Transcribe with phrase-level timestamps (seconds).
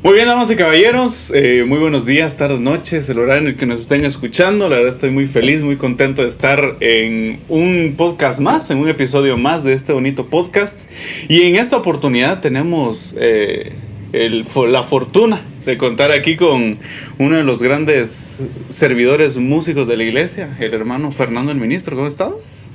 [0.00, 3.56] Muy bien, damas y caballeros, eh, muy buenos días, tardes, noches, el horario en el
[3.56, 4.68] que nos estén escuchando.
[4.68, 8.88] La verdad estoy muy feliz, muy contento de estar en un podcast más, en un
[8.88, 10.88] episodio más de este bonito podcast.
[11.28, 13.72] Y en esta oportunidad tenemos eh,
[14.12, 16.78] el, la fortuna de contar aquí con
[17.18, 21.96] uno de los grandes servidores músicos de la iglesia, el hermano Fernando el Ministro.
[21.96, 22.66] ¿Cómo estás?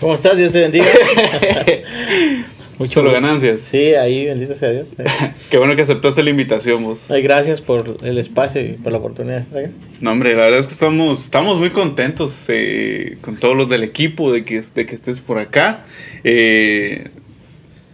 [0.00, 0.38] ¿Cómo estás?
[0.38, 0.86] Dios te bendiga.
[2.82, 3.60] Mucho Solo ganancias.
[3.60, 4.88] Sí, ahí, bendito sea Dios.
[5.50, 7.12] Qué bueno que aceptaste la invitación vos.
[7.12, 9.72] Ay, gracias por el espacio y por la oportunidad de estar aquí.
[10.00, 13.84] No, hombre, la verdad es que estamos, estamos muy contentos eh, con todos los del
[13.84, 15.84] equipo de que, de que estés por acá.
[16.24, 17.08] Eh,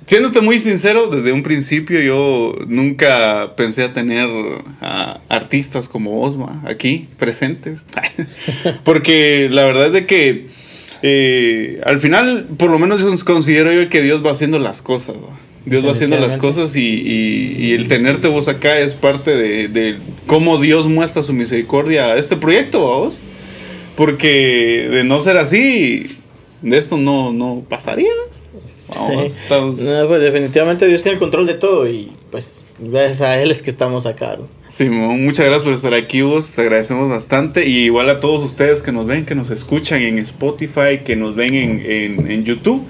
[0.06, 4.26] siéndote muy sincero, desde un principio yo nunca pensé a tener
[4.80, 7.84] a artistas como Osma aquí presentes.
[8.84, 10.46] Porque la verdad es de que
[11.02, 15.16] eh, al final, por lo menos considero yo que Dios va haciendo las cosas.
[15.64, 20.86] Dios va haciendo las cosas y, el tenerte vos acá es parte de, cómo Dios
[20.86, 23.20] muestra su misericordia a este proyecto, vos.
[23.96, 26.18] Porque de no ser así,
[26.62, 28.10] de esto no, no pasaría.
[28.86, 33.70] pues definitivamente Dios tiene el control de todo y pues gracias a Él es que
[33.70, 34.38] estamos acá.
[34.68, 38.82] Simón, muchas gracias por estar aquí vos, te agradecemos bastante y igual a todos ustedes
[38.82, 42.84] que nos ven, que nos escuchan en Spotify, que nos ven en, YouTube.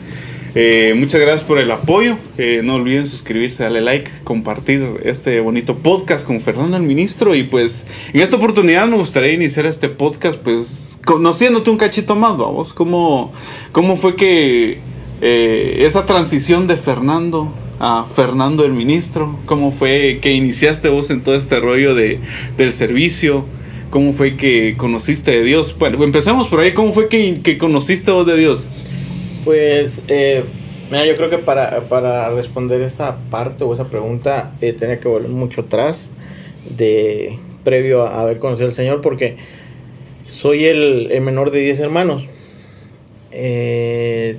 [0.57, 2.19] Eh, muchas gracias por el apoyo.
[2.37, 7.37] Eh, no olviden suscribirse, darle like, compartir este bonito podcast con Fernando el Ministro.
[7.37, 12.37] Y pues en esta oportunidad me gustaría iniciar este podcast, pues conociéndote un cachito más,
[12.37, 12.73] vamos.
[12.73, 13.33] ¿Cómo,
[13.71, 14.81] cómo fue que
[15.21, 21.23] eh, esa transición de Fernando a Fernando el ministro, cómo fue que iniciaste vos en
[21.23, 22.19] todo este rollo de,
[22.57, 23.45] del servicio,
[23.91, 25.77] cómo fue que conociste de Dios.
[25.79, 28.71] Bueno, empezamos por ahí, ¿cómo fue que, que conociste vos de Dios?
[29.45, 30.45] Pues, eh,
[30.91, 35.09] mira, yo creo que para, para, responder esa parte o esa pregunta eh, tenía que
[35.09, 36.11] volver mucho atrás,
[36.69, 39.37] de previo a haber conocido al Señor, porque
[40.27, 42.27] soy el, el menor de 10 hermanos.
[43.31, 44.39] Eh,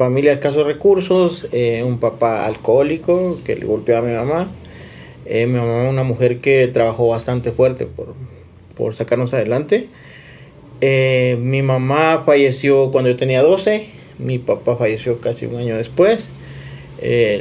[0.00, 4.50] familia de escasos recursos, eh, un papá alcohólico que le golpeó a mi mamá,
[5.26, 8.14] eh, mi mamá una mujer que trabajó bastante fuerte por,
[8.78, 9.88] por sacarnos adelante.
[10.80, 13.88] Eh, mi mamá falleció cuando yo tenía 12,
[14.18, 16.24] mi papá falleció casi un año después.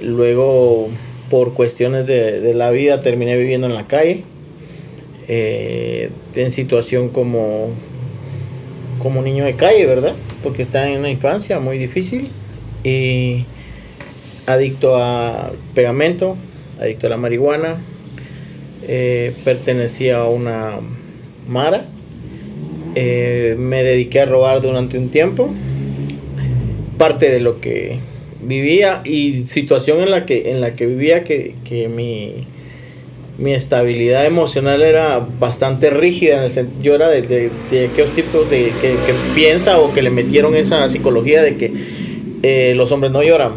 [0.04, 0.90] luego,
[1.30, 4.26] por cuestiones de, de, la vida, terminé viviendo en la calle,
[5.30, 7.70] en situación como,
[9.02, 10.16] como niño de calle, ¿verdad?
[10.44, 12.32] Porque estaba en una infancia muy difícil
[12.84, 13.46] y
[14.46, 16.38] adicto a pegamento,
[16.80, 17.78] adicto a la marihuana,
[18.88, 20.72] eh, pertenecía a una
[21.48, 21.86] mara,
[22.96, 25.54] eh, me dediqué a robar durante un tiempo,
[26.98, 28.00] parte de lo que
[28.42, 31.54] vivía y situación en la que, en la que vivía que,
[31.94, 32.34] mi,
[33.38, 36.48] mi estabilidad emocional era bastante rígida,
[36.82, 37.22] yo era de,
[37.70, 41.99] de, aquellos tipos de, que, que piensa o que le metieron esa psicología de que
[42.44, 43.54] eh, los hombres no lloran.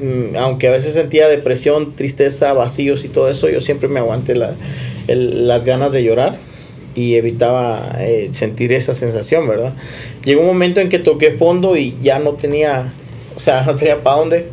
[0.00, 4.34] Mm, aunque a veces sentía depresión, tristeza, vacíos y todo eso, yo siempre me aguanté
[4.34, 6.34] las ganas de llorar
[6.94, 9.72] y evitaba eh, sentir esa sensación, ¿verdad?
[10.24, 12.92] Llegó un momento en que toqué fondo y ya no tenía,
[13.36, 14.46] o sea, no tenía para dónde.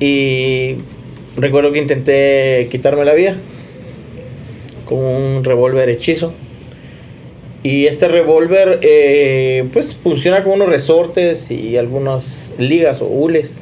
[0.00, 0.76] Y
[1.36, 3.36] recuerdo que intenté quitarme la vida
[4.84, 6.32] con un revólver hechizo.
[7.64, 13.52] Y este revólver, eh, pues funciona con unos resortes y algunas ligas o hules.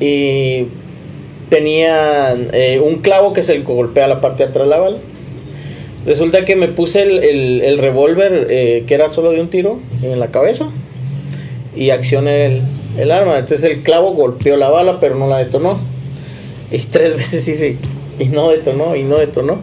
[0.00, 0.66] Y
[1.48, 4.98] tenía eh, un clavo que se le golpea la parte de atrás de la bala.
[6.04, 10.20] Resulta que me puse el, el, revólver, eh, que era solo de un tiro, en
[10.20, 10.68] la cabeza.
[11.74, 12.62] Y accioné el,
[12.98, 13.38] el, arma.
[13.38, 15.78] Entonces el clavo golpeó la bala, pero no la detonó.
[16.70, 17.76] Y tres veces hice,
[18.18, 19.62] y no detonó, y no detonó.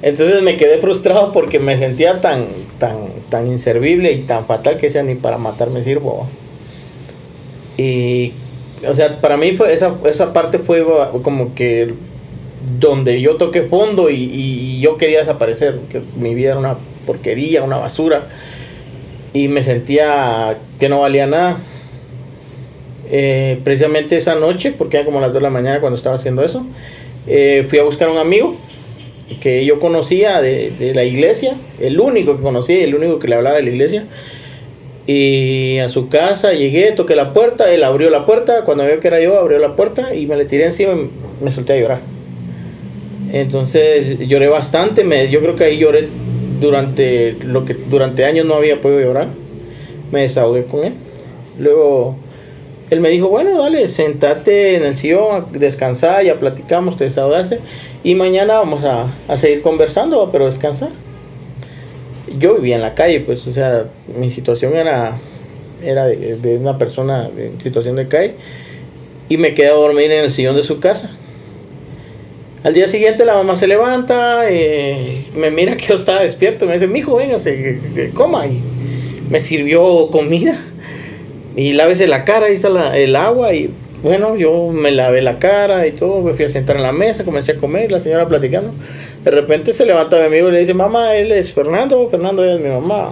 [0.00, 2.44] Entonces me quedé frustrado porque me sentía tan,
[2.80, 2.96] tan,
[3.28, 6.26] tan inservible y tan fatal que sea ni para matarme sirvo.
[7.76, 8.32] Y,
[8.88, 10.84] o sea, para mí fue esa, esa parte fue
[11.22, 11.94] como que
[12.80, 17.76] donde yo toqué fondo y, yo quería desaparecer, que mi vida era una porquería, una
[17.76, 18.24] basura.
[19.32, 21.58] Y me sentía que no valía nada.
[23.12, 26.42] Eh, precisamente esa noche, porque era como las 2 de la mañana cuando estaba haciendo
[26.44, 26.64] eso,
[27.26, 28.56] eh, fui a buscar a un amigo
[29.36, 33.36] que yo conocía de, de, la iglesia, el único que conocía el único que le
[33.36, 34.04] hablaba de la iglesia.
[35.06, 39.08] Y a su casa llegué, toqué la puerta, él abrió la puerta, cuando vio que
[39.08, 42.00] era yo, abrió la puerta y me le tiré encima y me solté a llorar.
[43.32, 46.08] Entonces lloré bastante, me, yo creo que ahí lloré
[46.60, 49.28] durante lo que durante años no había podido llorar.
[50.12, 50.94] Me desahogué con él.
[51.58, 52.16] Luego
[52.90, 57.60] él me dijo, bueno, dale, sentate en el sillón, descansar, ya platicamos, te desahogaste,
[58.02, 60.90] y mañana vamos a, a seguir conversando, pero descansar.
[62.38, 63.84] Yo vivía en la calle, pues, o sea,
[64.18, 65.16] mi situación era,
[65.84, 68.34] era de, una persona en situación de calle,
[69.28, 71.10] y me quedé a dormir en el sillón de su casa.
[72.64, 76.74] Al día siguiente la mamá se levanta, eh, me mira que yo estaba despierto, me
[76.74, 78.46] dice, mijo, venga, que coma.
[78.46, 78.62] Y
[79.30, 80.60] me sirvió comida.
[81.60, 83.52] Y lávese la cara, ahí está la- el agua.
[83.52, 83.70] Y
[84.02, 87.22] bueno, yo me lavé la cara y todo, me fui a sentar en la mesa,
[87.24, 88.72] comencé a comer, la señora platicando.
[89.24, 92.58] De repente se levanta mi amigo y le dice, mamá, él es Fernando, Fernando es
[92.60, 93.10] mi mamá.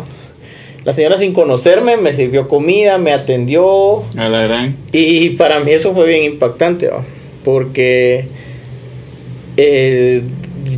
[0.85, 4.77] La señora sin conocerme me sirvió comida, me atendió, A la gran.
[4.93, 6.89] y para mí eso fue bien impactante,
[7.45, 8.25] porque
[9.57, 10.23] eh,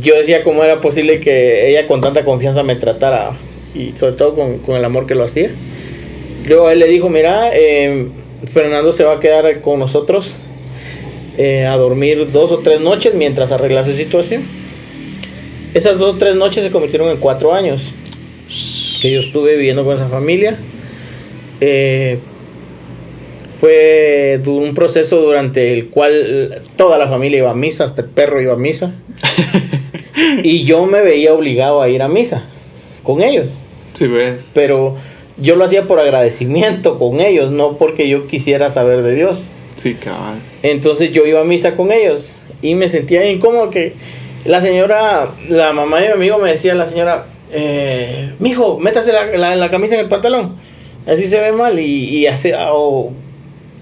[0.01, 3.31] yo decía cómo era posible que ella con tanta confianza me tratara
[3.73, 5.49] y sobre todo con, con el amor que lo hacía.
[6.47, 8.07] Luego él le dijo, mira, eh,
[8.53, 10.31] Fernando se va a quedar con nosotros
[11.37, 14.41] eh, a dormir dos o tres noches mientras arregla su situación.
[15.73, 17.81] Esas dos o tres noches se convirtieron en cuatro años
[19.01, 20.57] que yo estuve viviendo con esa familia.
[21.61, 22.19] Eh,
[23.59, 28.41] fue un proceso durante el cual toda la familia iba a misa, hasta el perro
[28.41, 28.91] iba a misa.
[30.43, 32.43] y yo me veía obligado a ir a misa
[33.03, 33.47] con ellos.
[33.93, 34.49] Si ves.
[34.53, 34.97] Pero
[35.37, 39.43] yo lo hacía por agradecimiento con ellos, no porque yo quisiera saber de Dios.
[39.77, 40.35] Sí, cabal.
[40.63, 43.93] Entonces yo iba a misa con ellos y me sentía incómodo que
[44.45, 49.25] la señora, la mamá de mi amigo me decía, la señora, eh, mijo, métase la,
[49.37, 50.55] la- la camisa en el pantalón,
[51.07, 53.11] así se ve mal y, y hace, o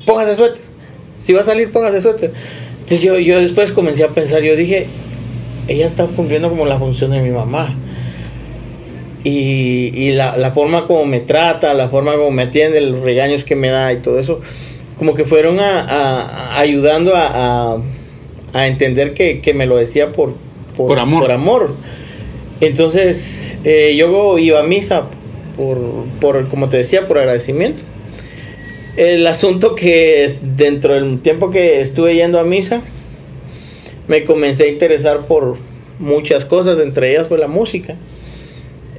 [0.05, 0.61] póngase suéter,
[1.19, 2.31] si va a salir póngase suéter.
[2.81, 4.87] Entonces yo, yo después comencé a pensar, yo dije,
[5.67, 7.75] ella está cumpliendo como la función de mi mamá.
[9.23, 13.43] Y, y la, la forma como me trata, la forma como me atiende, los regaños
[13.43, 14.39] que me da y todo eso,
[14.97, 17.81] como que fueron a, ayudando a,
[18.53, 20.33] entender que, que me lo decía por,
[20.75, 21.31] Por amor.
[21.31, 21.75] amor.
[22.61, 25.05] Entonces, eh, yo iba a misa
[25.55, 25.77] por,
[26.19, 27.83] por, como te decía, por agradecimiento.
[28.97, 32.81] El asunto que dentro del tiempo que estuve yendo a misa,
[34.09, 35.55] me comencé a interesar por
[35.99, 37.95] muchas cosas, entre ellas fue la música.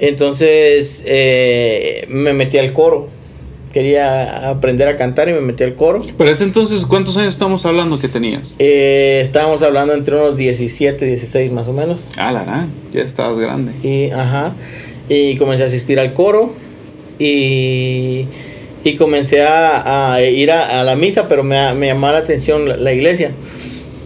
[0.00, 3.08] Entonces eh, me metí al coro.
[3.73, 6.05] Quería aprender a cantar y me metí al coro.
[6.19, 8.56] Pero ese entonces, ¿cuántos años estamos hablando que tenías?
[8.58, 12.00] Eh, estábamos hablando entre unos 17, 16 más o menos.
[12.19, 12.69] Ah, la gran.
[12.93, 13.73] Ya estabas grande.
[13.85, 14.55] Y, ajá,
[15.08, 16.53] y comencé a asistir al coro
[17.20, 18.25] y,
[18.82, 22.69] y comencé a, a ir a, a la misa, pero me, me llamaba la atención
[22.69, 23.31] la, la iglesia.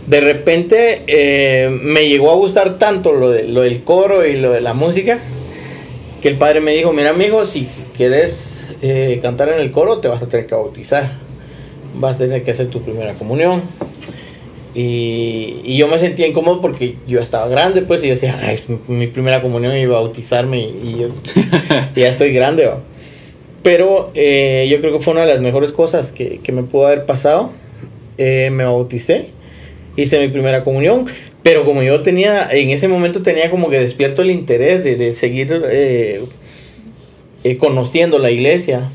[0.07, 4.53] De repente eh, me llegó a gustar tanto lo, de, lo del coro y lo
[4.53, 5.21] de la música
[6.25, 10.09] que el padre me dijo, mira amigo, si quieres eh, cantar en el coro te
[10.09, 11.11] vas a tener que bautizar,
[12.01, 13.61] vas a tener que hacer tu primera comunión.
[14.75, 18.59] Y, y yo me sentía incómodo porque yo estaba grande, pues, y yo decía, "Ay,
[18.89, 21.09] mi- primera comunión y bautizarme, y, yo
[21.95, 22.81] ya estoy grande, ¿va?".
[23.63, 26.87] Pero eh, yo creo que fue una de las mejores cosas que, que me pudo
[26.87, 27.51] haber pasado.
[28.17, 29.27] Eh, me bauticé,
[29.95, 31.05] hice mi primera comunión,
[31.45, 35.13] pero como yo tenía, en ese momento tenía como que despierto el interés de, de
[35.13, 36.21] seguir eh,
[37.45, 38.89] eh, conociendo la iglesia.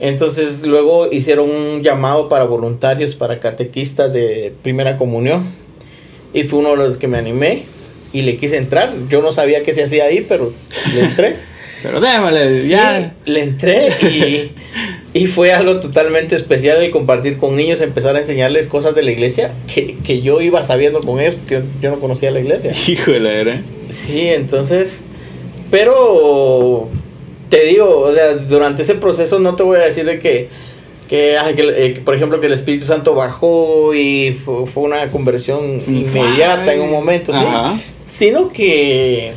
[0.00, 5.44] Entonces luego hicieron un llamado para voluntarios, para catequistas de primera comunión.
[6.34, 7.62] Y fue uno de los que me animé
[8.12, 8.92] y le quise entrar.
[9.08, 10.52] Yo no sabía qué se hacía ahí, pero
[10.94, 11.36] le entré.
[11.82, 13.14] Pero déjale, Sí, ya.
[13.26, 14.52] le entré y,
[15.14, 19.12] y fue algo totalmente especial el compartir con niños, empezar a enseñarles cosas de la
[19.12, 22.72] iglesia que, que yo iba sabiendo con ellos porque yo no conocía la iglesia.
[23.20, 23.62] La era.
[23.90, 24.98] Sí, entonces,
[25.70, 26.88] pero
[27.48, 30.48] te digo, o sea, durante ese proceso no te voy a decir de que,
[31.08, 35.12] que, ay, que, eh, por ejemplo, que el Espíritu Santo bajó y fue, fue una
[35.12, 37.38] conversión inmediata en un momento, ¿sí?
[37.38, 37.78] Ajá.
[38.04, 39.32] Sino que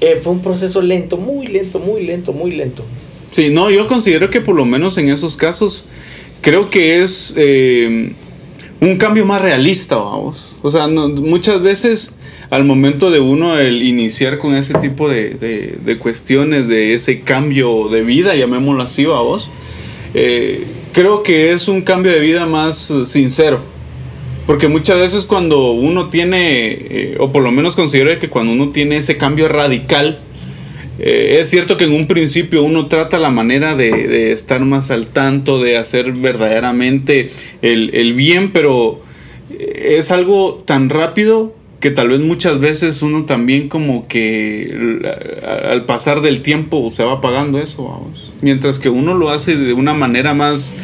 [0.00, 2.84] eh, fue un proceso lento, muy lento, muy lento, muy lento.
[3.30, 5.84] Sí, no, yo considero que por lo menos en esos casos,
[6.40, 8.12] creo que es eh,
[8.80, 10.56] un cambio más realista, vamos.
[10.62, 12.12] O sea, no- muchas veces
[12.50, 17.20] al momento de uno el iniciar con ese tipo de, de- de cuestiones, de ese
[17.20, 19.50] cambio de vida, llamémoslo así, vamos,
[20.14, 23.60] eh, creo que es un cambio de vida más eh, sincero.
[24.46, 28.70] Porque muchas veces cuando uno tiene, eh, o por lo menos considero que cuando uno
[28.70, 30.20] tiene ese cambio radical,
[30.98, 35.06] eh, es cierto que en un principio uno trata la manera de, estar más al
[35.06, 37.30] tanto, de hacer verdaderamente
[37.62, 39.00] el, bien, pero
[39.58, 45.00] eh, es algo tan rápido que tal vez muchas veces uno también como que
[45.70, 48.32] al pasar del tiempo se va apagando eso, vamos.
[48.42, 50.74] Mientras que uno lo hace de una manera más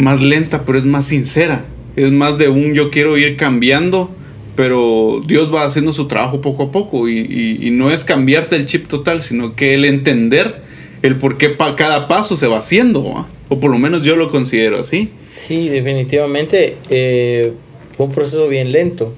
[0.00, 1.64] más lenta, pero es más sincera.
[1.96, 4.10] Es más de un yo quiero ir cambiando,
[4.60, 8.88] pero Dios va haciendo su trabajo poco a poco y, no es cambiarte el chip
[8.88, 10.56] total, sino que el entender
[11.00, 14.78] el por qué cada paso se va haciendo, o por lo menos yo lo considero
[14.78, 15.08] así.
[15.34, 17.54] Sí, definitivamente eh,
[17.96, 19.14] fue un proceso bien lento.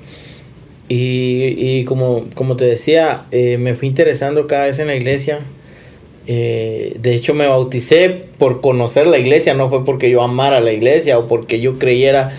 [0.89, 5.41] Y, como, como te decía, eh, me fui interesando cada vez en la iglesia.
[6.29, 10.73] Eh, de hecho, me bauticé por conocer la iglesia, no fue porque yo amara la
[10.73, 12.31] iglesia o porque yo creyera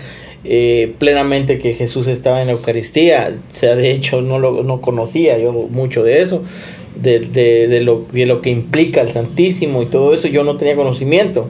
[0.98, 3.34] plenamente que Jesús estaba en la Eucaristía.
[3.52, 6.42] O sea, de hecho, no lo no conocía yo mucho de eso,
[6.96, 10.56] de, de, de, lo, de lo que implica el Santísimo y todo eso, yo no
[10.56, 11.48] tenía conocimiento.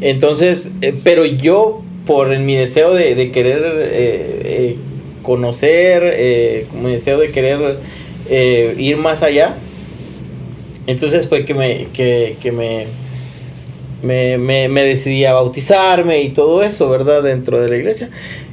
[0.00, 4.76] Entonces, eh, pero yo, por mi deseo de, querer eh, eh,
[5.22, 7.78] conocer, mi deseo de querer
[8.78, 9.56] ir más allá,
[10.86, 12.86] entonces fue que me, que, me,
[14.02, 17.22] me, me, decidí a bautizarme y todo eso, ¿verdad?
[17.22, 18.08] Dentro de la iglesia.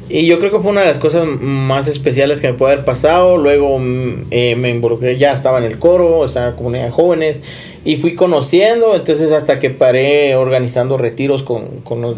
[0.10, 2.86] Y yo creo que fue una de las cosas más especiales que me puede haber
[2.86, 3.38] pasado.
[3.38, 7.38] Luego mm, me involucré, ya estaba en el coro, estaba en la comunidad de jóvenes
[7.84, 12.16] y fui conociendo, entonces hasta que paré organizando retiros con, con los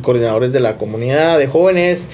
[0.00, 2.04] coordinadores de la comunidad de jóvenes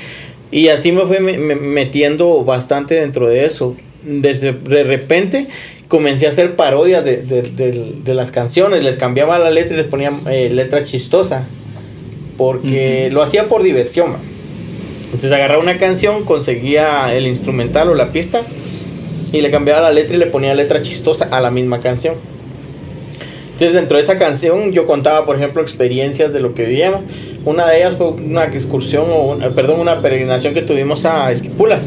[0.51, 3.77] y así me fui metiendo bastante dentro de eso.
[4.03, 5.49] Desde, de repente
[5.89, 10.13] comencé a hacer parodias de, de, las canciones, les cambiaba la letra y les ponía
[10.29, 11.47] eh, letra chistosa,
[12.37, 14.17] porque lo hacía por diversión.
[15.05, 18.43] Entonces agarraba una canción, conseguía el instrumental o la pista
[19.33, 22.17] y le cambiaba la letra y le ponía letra chistosa a la misma canción.
[23.53, 27.03] Entonces dentro de esa canción yo contaba, por ejemplo, experiencias de lo que vivíamos.
[27.45, 31.81] Una de ellas fue una excursión, o perdón, una peregrinación que tuvimos a Esquipula.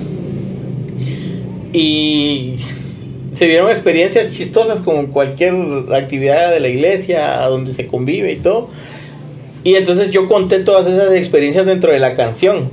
[1.74, 2.56] Y
[3.34, 5.54] se vieron experiencias chistosas como cualquier
[5.94, 8.70] actividad de la iglesia, donde se convive y todo.
[9.64, 12.70] Y entonces yo conté todas esas experiencias dentro de la canción.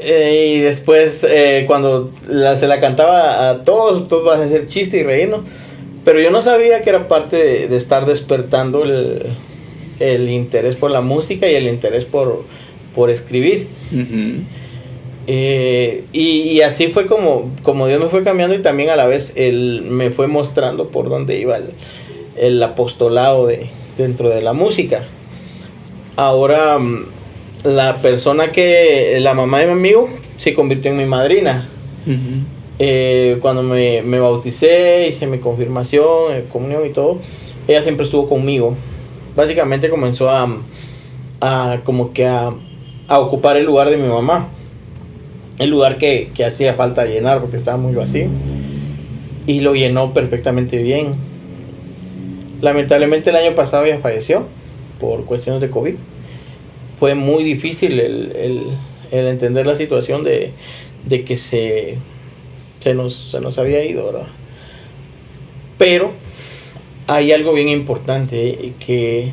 [0.00, 2.10] Eh, y después, eh, cuando
[2.58, 5.42] se la cantaba a todos, todos vas a hacer chiste y reírnos.
[6.04, 11.48] Pero yo no sabía que era parte de, estar despertando el, interés por la música
[11.48, 12.44] y el interés por,
[12.94, 13.68] por escribir.
[15.26, 19.32] Eh, y, así fue como, como Dios me fue cambiando y también a la vez
[19.36, 21.58] Él me fue mostrando por dónde iba
[22.36, 25.02] el, apostolado de, dentro de la música.
[26.16, 27.06] Ahora, mm,
[27.64, 31.68] la persona que, la mamá de mi amigo, se convirtió en mi madrina.
[32.78, 37.18] Eh, cuando me, me, bauticé, hice mi confirmación, eh, comunión y todo,
[37.68, 38.74] ella siempre estuvo conmigo.
[39.36, 40.48] Básicamente comenzó a,
[41.40, 42.50] a como que a,
[43.06, 44.48] a, ocupar el lugar de mi mamá.
[45.58, 48.26] El lugar que, que hacía falta llenar porque estaba muy vacío.
[49.46, 51.12] Y lo llenó perfectamente bien.
[52.60, 54.46] Lamentablemente el año pasado ella falleció
[55.00, 55.94] por cuestiones de COVID.
[56.98, 58.62] Fue muy difícil el, el,
[59.10, 60.52] el entender la situación de,
[61.06, 61.98] de que se
[62.82, 64.12] se nos, se nos había ido.
[65.78, 66.12] Pero
[67.06, 69.30] hay algo bien importante, eh, que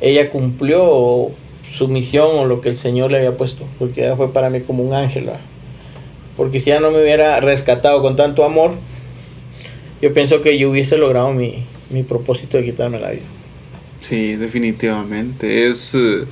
[0.00, 1.30] ella cumplió
[1.72, 4.60] su misión o lo que el Señor le había puesto, porque ella fue para mí
[4.60, 5.40] como un ángel, ¿verdad?
[6.40, 8.72] porque si ella no me hubiera rescatado con tanto amor,
[10.00, 13.22] yo pienso que yo hubiese logrado mi, mi propósito de quitarme la vida.
[14.00, 15.68] Sí, definitivamente.
[15.68, 16.24] Es eh,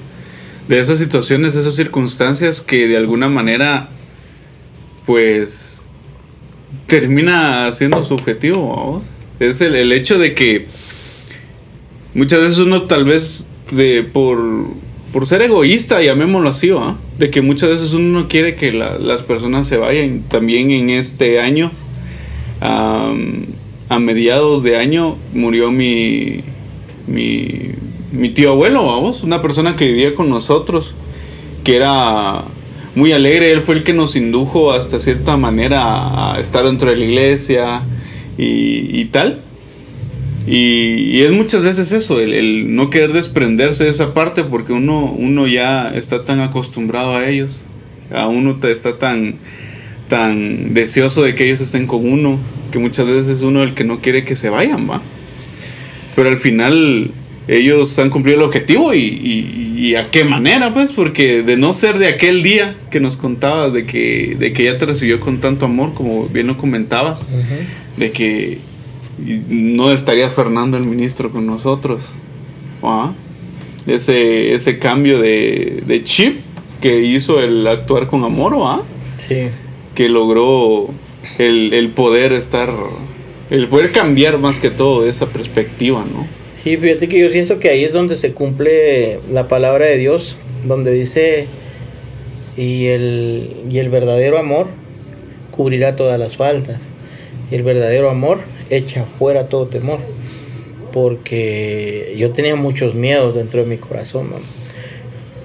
[0.66, 3.90] de esas situaciones, de esas circunstancias que de alguna manera,
[5.04, 5.83] pues,
[6.87, 9.02] termina siendo su objetivo.
[9.38, 10.68] Es el, el, hecho de que
[12.14, 14.38] muchas veces uno tal vez de por,
[15.12, 16.71] por ser egoísta, llamémoslo así,
[17.19, 20.23] de que muchas veces uno no quiere que las personas se vayan.
[20.29, 21.73] También en este año,
[22.61, 26.41] a mediados de año, murió mi,
[27.07, 27.73] mi,
[28.12, 30.95] mi tío abuelo, vamos, una persona que vivía con nosotros,
[31.65, 32.43] que era
[32.95, 33.53] muy alegre.
[33.53, 37.83] Él fue el que nos indujo hasta cierta manera a estar dentro de la iglesia
[38.37, 39.41] y, tal.
[40.50, 45.47] Y, es muchas veces eso, el, no querer desprenderse de esa parte porque uno, uno
[45.47, 47.67] ya está tan acostumbrado a ellos,
[48.14, 49.35] a uno está tan,
[50.09, 52.38] tan deseoso de que ellos estén con uno,
[52.73, 55.02] que muchas veces es uno el que no quiere que se vayan, va.
[56.17, 57.11] Pero al final
[57.47, 62.07] ellos han cumplido el objetivo y, a qué manera, pues, porque de no ser de
[62.07, 65.93] aquel día que nos contabas, de que, de que ella te recibió con tanto amor,
[65.93, 67.28] como bien lo comentabas,
[67.97, 68.59] de que
[69.19, 72.05] no estaría Fernando el ministro con nosotros.
[73.87, 76.41] Ese, ese cambio de, chip
[76.81, 78.83] que hizo el actuar con amor, ¿va?
[79.17, 79.49] Sí.
[79.95, 80.89] Que logró
[81.39, 82.73] el, el poder estar,
[83.51, 86.27] el poder cambiar más que todo esa perspectiva, ¿no?
[86.63, 90.37] Sí, fíjate que yo siento que ahí es donde se cumple la palabra de Dios
[90.65, 91.47] donde dice,
[92.57, 94.67] y el, y el verdadero amor
[95.51, 96.81] cubrirá todas las faltas,
[97.51, 100.01] y el verdadero amor echa fuera todo temor,
[100.93, 104.29] porque yo tenía muchos miedos dentro de mi corazón,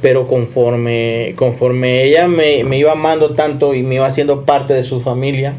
[0.01, 5.01] pero conforme, conforme ella me, iba amando tanto y me iba haciendo parte de su
[5.01, 5.53] familia,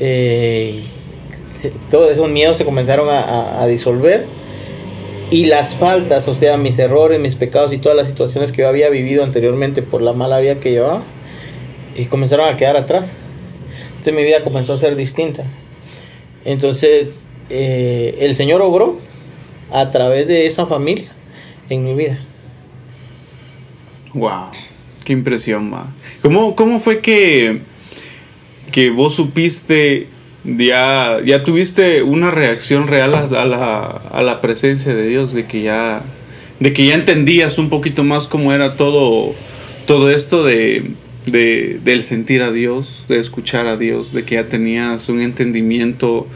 [0.00, 0.82] eh,
[1.90, 4.24] todos esos miedos se comenzaron a, disolver
[5.30, 8.68] y las faltas, o sea, mis errores, mis pecados y todas las situaciones que yo
[8.68, 11.02] había vivido anteriormente por la mala vida que llevaba,
[11.96, 13.10] y comenzaron a quedar atrás.
[13.90, 15.44] Entonces mi vida comenzó a ser distinta.
[16.44, 18.98] Entonces eh, el Señor obró
[19.70, 21.08] a través de esa familia
[21.68, 22.18] en mi vida.
[24.14, 24.50] Wow,
[25.04, 25.92] qué impresión, ma.
[26.22, 27.60] ¿Cómo, cómo fue que,
[28.72, 30.06] que vos supiste,
[30.44, 35.62] ya, ya tuviste una reacción real a, la, a la presencia de Dios, de que
[35.62, 36.02] ya,
[36.60, 39.34] de que ya entendías un poquito más cómo era todo,
[39.86, 40.92] todo esto de,
[41.30, 46.26] de, del sentir a Dios, de escuchar a Dios, de que ya tenías un entendimiento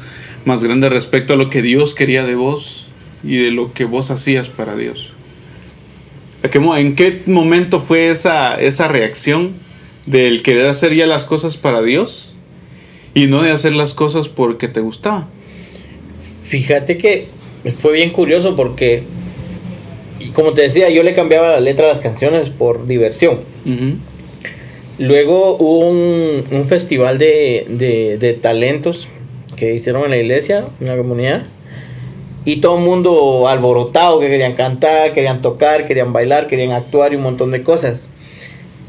[0.44, 2.88] más grande respecto a lo que Dios quería de vos
[3.24, 5.12] y de lo que vos hacías para Dios?
[6.42, 9.52] ¿En qué momento fue esa, esa reacción
[10.06, 12.34] del querer hacer ya las cosas para Dios
[13.14, 15.28] y no de hacer las cosas porque te gustaba?
[16.44, 17.26] Fíjate que
[17.78, 19.04] fue bien curioso porque,
[20.32, 23.40] como te decía, yo le cambiaba la letra a las canciones por diversión.
[25.02, 29.08] Luego hubo un, festival de, talentos
[29.56, 31.42] que hicieron en la iglesia, en la comunidad
[32.44, 37.16] y todo el mundo alborotado, que querían cantar, querían tocar, querían bailar, querían actuar y
[37.16, 38.06] un montón de cosas.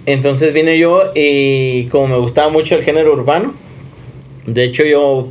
[0.05, 3.55] Entonces vine yo y como me gustaba mucho el género urbano,
[4.45, 5.29] de hecho yo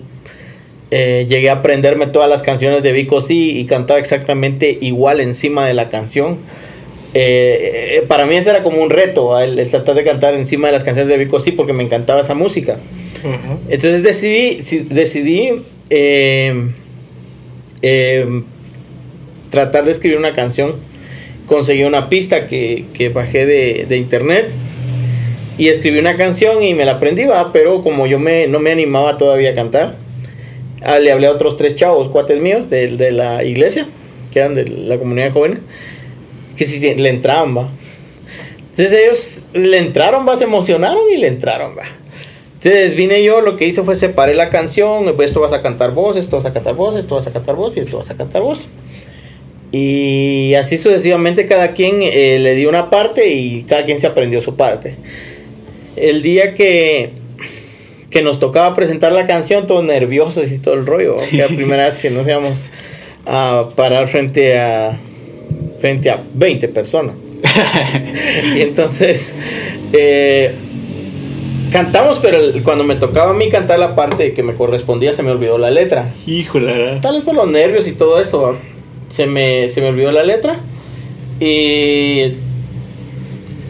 [0.91, 5.65] eh, llegué a aprenderme todas las canciones de Vico sí y cantaba exactamente igual encima
[5.65, 6.39] de la canción.
[7.15, 10.73] Eh, eh, para mí ese era como un reto, el, tratar de cantar encima de
[10.73, 12.79] las canciones de Vico sí porque me encantaba esa música.
[13.69, 15.63] Entonces decidí, decidí
[17.83, 18.45] Em,
[19.51, 20.77] tratar de escribir una canción.
[21.47, 24.49] Conseguí una pista que, bajé de, internet
[25.59, 29.19] y escribí una canción y me la aprendí, pero como yo me, no me animaba
[29.19, 29.97] todavía a cantar,
[30.83, 33.87] ah, le hablé a otros tres chavos, cuates míos de, la iglesia,
[34.31, 35.59] que eran de la comunidad de jóvenes,
[36.57, 37.69] que si le entraban, va.
[38.71, 41.85] Entonces ellos le entraron, va, se emocionaron y le entraron, va.
[42.55, 46.17] Entonces vine yo, lo que hice fue separé la canción, esto vas a cantar vos,
[46.17, 48.41] esto vas a cantar vos, esto vas a cantar vos y esto vas a cantar
[48.41, 48.69] vos.
[49.73, 54.41] Y así sucesivamente cada quien eh, le dio una parte y cada quien se aprendió
[54.41, 54.95] su parte.
[55.97, 57.11] El día que,
[58.11, 61.89] que nos tocaba presentar la canción, todos nerviosos y todo el rollo, que la primera
[61.89, 62.59] vez que nos íbamos
[63.27, 64.99] a parar frente a,
[65.83, 67.15] frente a 20 personas.
[68.57, 69.35] y entonces...
[69.93, 70.55] Eh,
[71.73, 75.31] Cantamos, pero cuando me tocaba a mí cantar la parte que me correspondía, se me
[75.31, 76.13] olvidó la letra.
[76.27, 76.99] Híjole.
[77.01, 78.59] Tal vez por los nervios y todo eso.
[79.09, 80.61] Se me, se me olvidó la letra.
[81.41, 82.35] Y.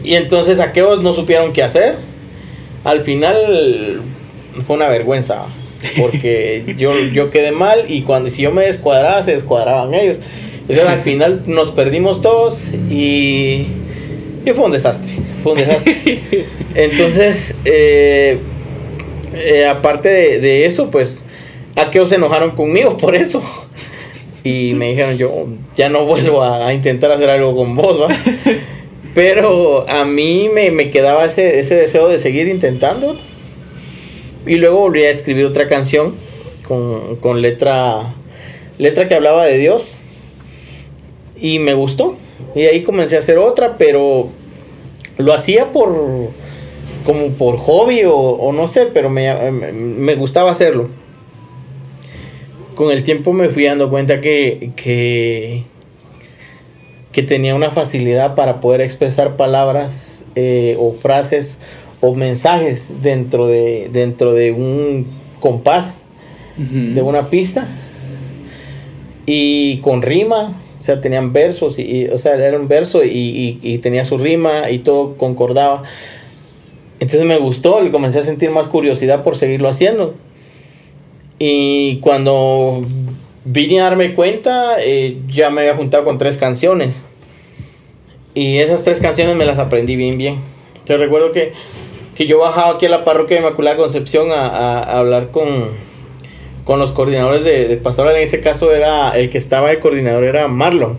[0.03, 1.95] Y entonces aquellos no supieron qué hacer.
[2.83, 4.01] Al final
[4.67, 5.45] fue una vergüenza.
[5.97, 10.17] Porque yo, yo quedé mal y cuando si yo me descuadraba, se descuadraban ellos.
[10.67, 13.67] Entonces al final nos perdimos todos y,
[14.45, 15.13] y fue un desastre.
[15.43, 16.45] Fue un desastre.
[16.75, 18.39] Entonces, eh,
[19.33, 21.21] eh, aparte de, eso, pues,
[21.75, 23.41] aquellos se enojaron conmigo por eso.
[24.43, 28.07] Y me dijeron, yo ya no vuelvo a, intentar hacer algo con vos, ¿va?
[29.13, 33.17] Pero a mí me, quedaba ese, ese, deseo de seguir intentando.
[34.45, 36.15] Y luego volví a escribir otra canción
[36.67, 38.13] con, con letra,
[38.77, 39.97] letra que hablaba de Dios.
[41.43, 42.15] Y me gustó.
[42.55, 44.29] Y ahí comencé a hacer otra, pero
[45.17, 46.31] lo hacía por
[47.05, 50.89] como por hobby o, no sé, pero me, gustaba hacerlo.
[52.75, 55.63] Con el tiempo me fui dando cuenta que, que,
[57.23, 61.57] tenía una facilidad para poder expresar palabras eh, o frases
[62.01, 65.05] o mensajes dentro de, dentro de un
[65.39, 65.99] compás,
[66.57, 67.67] de una pista.
[69.25, 73.77] Y con rima, o sea, tenían versos, y, o sea, era un verso y, y,
[73.77, 75.83] tenía su rima y todo concordaba.
[76.99, 80.13] Entonces me gustó y comencé a sentir más curiosidad por seguirlo haciendo.
[81.39, 82.81] Y cuando
[83.45, 86.97] vine a darme cuenta, eh, ya me había juntado con tres canciones.
[88.33, 90.35] Y esas tres canciones me las aprendí bien, bien.
[90.85, 91.53] Yo recuerdo que,
[92.13, 95.47] que yo bajaba aquí a la parroquia de Inmaculada Concepción a, a, hablar con,
[96.63, 98.15] con los coordinadores de, de, pastoral.
[98.15, 100.97] En ese caso era el que estaba de coordinador era Marlon.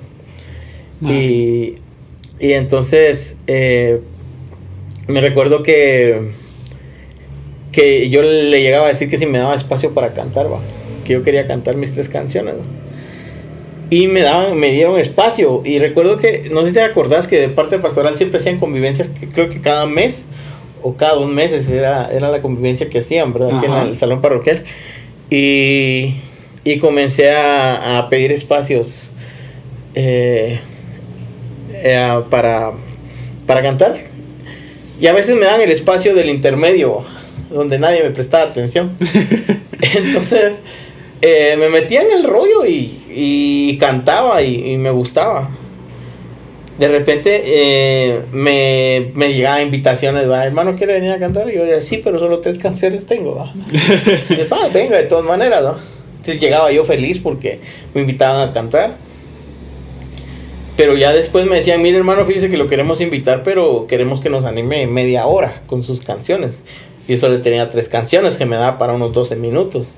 [1.02, 1.74] Y
[2.38, 4.00] Y entonces eh,
[5.06, 6.30] me recuerdo que,
[7.72, 10.60] que yo le llegaba a decir que si me daba espacio para cantar, ¿va?
[11.04, 12.54] que yo quería cantar mis tres canciones.
[13.90, 15.62] Y me daban, me dieron espacio.
[15.64, 19.10] Y recuerdo que, no sé si te acordás que de parte pastoral siempre hacían convivencias,
[19.10, 20.24] que creo que cada mes
[20.82, 23.56] o cada dos meses era, era la convivencia que hacían, ¿verdad?
[23.56, 24.64] Aquí en el salón parroquial.
[25.30, 26.14] Y,
[26.64, 29.08] y comencé a, a pedir espacios
[29.94, 30.58] eh,
[31.72, 32.72] eh, para,
[33.46, 33.96] para cantar.
[35.00, 37.04] Y a veces me dan el espacio del intermedio,
[37.50, 38.96] donde nadie me prestaba atención.
[39.80, 40.56] Entonces
[41.20, 45.50] eh, me metía en el rollo y, y cantaba y, y, me gustaba.
[46.78, 50.44] De repente eh, me, me llegaban invitaciones, ¿va?
[50.44, 51.48] hermano, ¿quiere venir a cantar?
[51.48, 53.48] Y yo decía, sí, pero solo tres canciones tengo.
[54.72, 55.62] venga, de todas maneras.
[55.62, 55.76] ¿no?
[56.16, 57.60] Entonces llegaba yo feliz porque
[57.94, 58.96] me invitaban a cantar.
[60.76, 64.28] Pero ya después me decían, mire hermano, fíjese que lo queremos invitar, pero queremos que
[64.28, 66.52] nos anime media hora con sus canciones.
[67.06, 69.88] Yo solo tenía tres canciones que me daba para unos 12 minutos.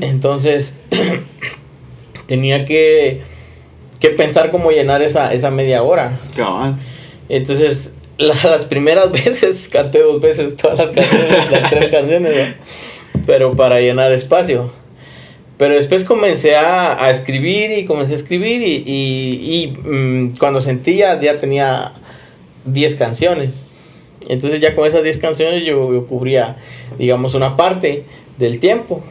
[0.00, 0.72] Entonces,
[2.26, 3.22] tenía que,
[4.04, 6.18] que pensar cómo llenar esa, esa media hora.
[6.36, 6.76] Cabal.
[7.30, 13.22] Entonces, la, las primeras veces canté dos veces todas las canciones, las tres canciones, ¿no?
[13.26, 14.70] pero para llenar espacio.
[15.56, 20.60] Pero después comencé a, a, escribir y comencé a escribir y, y, y mmm, cuando
[20.60, 21.92] sentía ya tenía
[22.66, 23.52] 10 canciones.
[24.28, 26.56] Entonces ya con esas 10 canciones yo, yo, cubría,
[26.98, 28.04] digamos, una parte
[28.36, 29.02] del tiempo.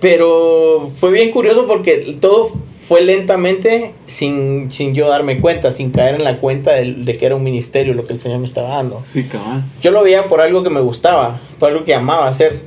[0.00, 2.52] Pero fue bien curioso porque todo
[2.88, 7.26] fue lentamente sin, sin yo darme cuenta, sin caer en la cuenta de, de, que
[7.26, 9.02] era un ministerio lo que el Señor me estaba dando.
[9.04, 9.62] Sí, cabal.
[9.82, 12.60] Yo lo veía por algo que me gustaba, por algo que amaba hacer.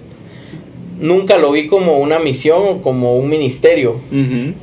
[1.00, 3.94] Nunca lo vi como una misión o como un ministerio.
[4.12, 4.54] Uh -huh.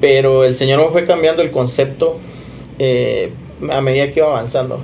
[0.00, 2.18] Pero el Señor me fue cambiando el concepto
[2.80, 3.30] eh,
[3.70, 4.80] a medida que iba avanzando.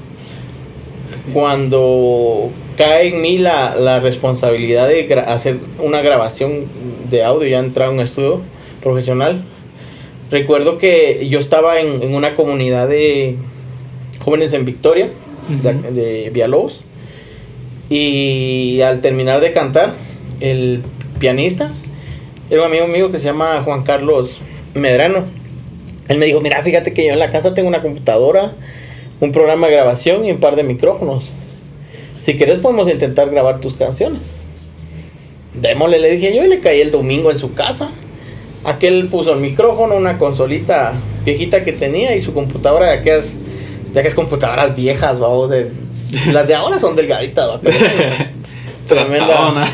[1.09, 1.33] Sí.
[1.33, 6.67] Cuando cae en mí la, la responsabilidad de hacer una grabación
[7.11, 8.41] de audio, ya entrar a un estudio
[8.81, 9.43] profesional,
[10.33, 13.37] recuerdo que yo estaba en, en una comunidad de
[14.25, 15.09] jóvenes en Victoria,
[15.49, 15.81] uh -huh.
[15.83, 16.81] de, de Villalobos,
[17.89, 19.93] y al terminar de cantar,
[20.41, 20.83] el
[21.21, 21.71] pianista
[22.51, 24.39] era un amigo mío que se llama Juan Carlos
[24.75, 25.25] Medrano.
[26.09, 28.53] Él me dijo, mira, fíjate que yo en la casa tengo una computadora,
[29.21, 31.25] un programa de grabación y un par de micrófonos.
[32.25, 34.21] Si quieres podemos intentar grabar tus canciones.
[35.55, 37.91] Démosle, le dije yo, y le caí el domingo en su casa.
[38.65, 40.93] Aquel puso el micrófono, una consolita
[41.25, 43.45] viejita que tenía y su computadora de aquellas,
[43.93, 45.71] de aquellas computadoras viejas, vamos, de,
[46.33, 47.61] las de ahora son delgaditas, ¿va?
[48.87, 49.67] Tremenda.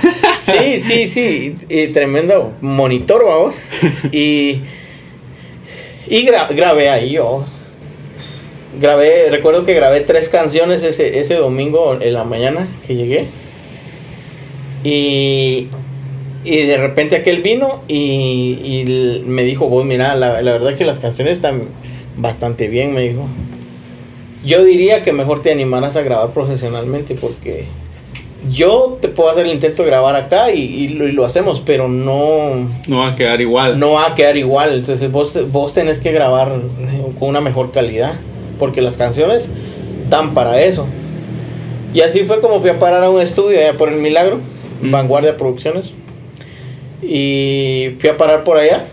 [0.42, 3.56] Sí, sí, sí, y tremendo monitor, vamos.
[4.12, 4.60] Y,
[6.06, 7.50] y gra grabé ahí, vamos.
[8.80, 13.26] Grabé, recuerdo que grabé tres canciones ese, ese domingo en la mañana que llegué.
[14.84, 15.68] Y,
[16.48, 20.84] y de repente aquel vino y, y me dijo, vos mira, la, la verdad que
[20.84, 21.62] las canciones están
[22.16, 23.26] bastante bien, me dijo.
[24.44, 27.66] Yo diría que mejor te animaras a grabar profesionalmente porque
[28.50, 31.62] yo te puedo hacer el intento de grabar acá y, y, lo, y, lo, hacemos,
[31.64, 32.68] pero no...
[32.88, 33.78] No va a quedar igual.
[33.78, 34.74] No va a quedar igual.
[34.74, 36.60] Entonces vos, vos tenés que grabar
[37.18, 38.14] con una mejor calidad,
[38.58, 39.48] porque las canciones
[40.08, 40.86] dan para eso.
[41.92, 44.38] Y así fue como fui a parar a un estudio allá por el Milagro,
[44.82, 44.90] mm.
[44.90, 45.92] Vanguardia Producciones.
[47.02, 48.84] Y fui a parar por allá,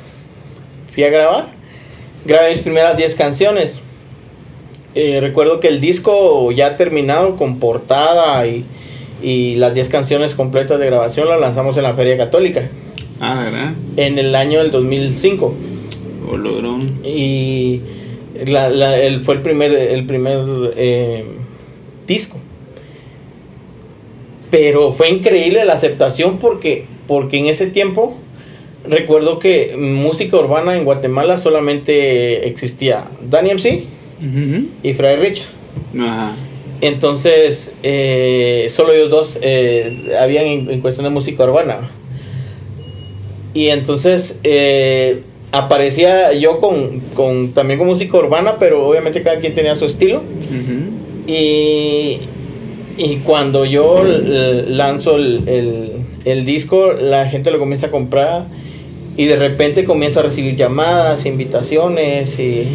[0.94, 1.48] fui a grabar.
[2.26, 3.80] Grabé mis primeras 10 canciones.
[4.96, 8.66] Eh, recuerdo que el disco ya terminado con portada y
[9.22, 12.70] y las 10 canciones completas de grabación las lanzamos en la Feria Católica.
[13.20, 13.74] Ah, ¿verdad?
[13.98, 15.56] En el año del 2005.
[16.30, 17.00] Oh, logrón.
[17.04, 17.82] Y
[18.46, 21.26] la, la, el, fue el primer, el primer eh,
[22.06, 22.38] disco.
[24.52, 28.18] Pero fue increíble la aceptación porque, porque en ese tiempo
[28.88, 33.84] recuerdo que música urbana en Guatemala solamente existía Danny MC
[34.20, 34.68] uh -huh.
[34.84, 35.48] y Fray Richard.
[36.00, 36.36] Ajá.
[36.82, 41.90] Entonces, eh, solo ellos dos eh, habían en, en, cuestión de música urbana.
[43.54, 49.54] Y entonces eh, aparecía yo con, con, también con música urbana, pero obviamente cada quien
[49.54, 50.18] tenía su estilo.
[50.20, 51.32] Uh -huh.
[51.32, 52.20] y,
[52.98, 54.04] y, cuando yo
[54.68, 55.92] lanzo el, el,
[56.26, 58.46] el, disco, la gente lo comienza a comprar
[59.18, 62.68] y de repente comienza a recibir llamadas, invitaciones y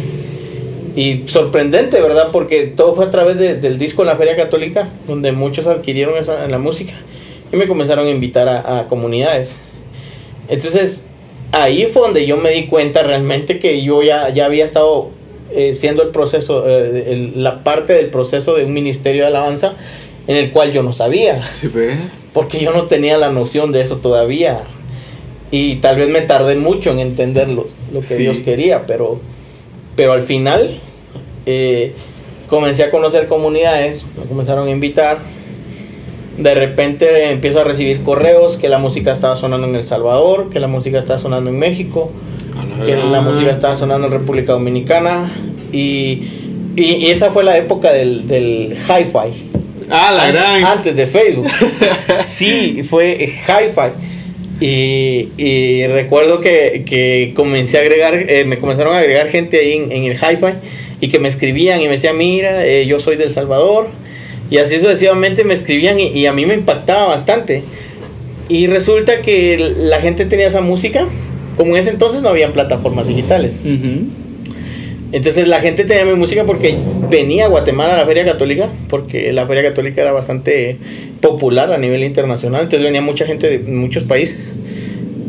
[0.93, 2.29] y sorprendente, ¿verdad?
[2.33, 6.17] Porque todo fue a través de, del disco en la Feria Católica, donde muchos adquirieron
[6.17, 6.91] esa, la música
[7.53, 9.55] y me comenzaron a invitar a, a, comunidades.
[10.49, 11.05] Entonces,
[11.53, 15.09] ahí fue donde yo me di cuenta realmente que yo ya, ya había estado
[15.53, 19.73] eh, siendo el proceso, eh, el- la parte del proceso de un ministerio de alabanza
[20.27, 21.97] en el cual yo no sabía, ¿Sí ves?
[22.33, 24.61] porque yo no tenía la noción de eso todavía.
[25.49, 28.23] Y tal vez me tardé mucho en entender lo, lo que Sí.
[28.23, 29.19] Dios quería, pero,
[29.97, 30.79] pero al final
[31.45, 31.93] eh,
[32.47, 35.17] comencé a conocer comunidades, me comenzaron a invitar.
[36.37, 40.59] De repente empiezo a recibir correos que la música estaba sonando en El Salvador, que
[40.61, 42.09] la música estaba sonando en México,
[42.85, 45.29] que la música estaba sonando en República Dominicana.
[45.73, 46.29] Y,
[46.77, 49.49] y, y esa fue la época del, del hi-fi.
[49.91, 50.63] Ah, la An- gran.
[50.65, 51.47] Antes de Facebook.
[52.25, 53.91] sí, fue hi-fi.
[54.63, 59.73] Y, y recuerdo que, que comencé a agregar, eh, me comenzaron a agregar gente ahí
[59.73, 60.53] en, en el hi-fi
[60.99, 63.87] y que me escribían y me decían, mira, eh, yo soy del Salvador.
[64.51, 67.63] Y así sucesivamente me escribían y, y a mí me impactaba bastante.
[68.49, 71.07] Y resulta que la gente tenía esa música,
[71.57, 73.53] como en ese entonces no había plataformas digitales.
[75.11, 76.75] Entonces la gente tenía mi música porque
[77.09, 80.77] venía a Guatemala a la Feria Católica, porque la Feria Católica era bastante
[81.19, 84.37] popular a nivel internacional, entonces venía mucha gente de muchos países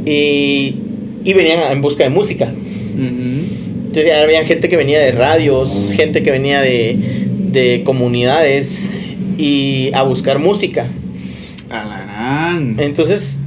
[0.05, 0.77] y,
[1.25, 2.53] y venían en busca de música.
[2.95, 6.97] Entonces había gente que venía de radios, gente que venía de,
[7.51, 8.87] de comunidades
[9.37, 10.87] y a buscar música.
[12.79, 13.39] Entonces,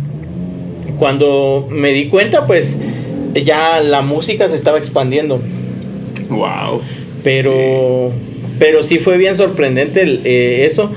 [0.97, 2.77] cuando me di cuenta, pues
[3.33, 5.41] ya la música se estaba expandiendo.
[6.29, 6.81] Wow.
[7.23, 8.11] Pero,
[8.59, 10.91] pero sí fue bien sorprendente el, eh, eso.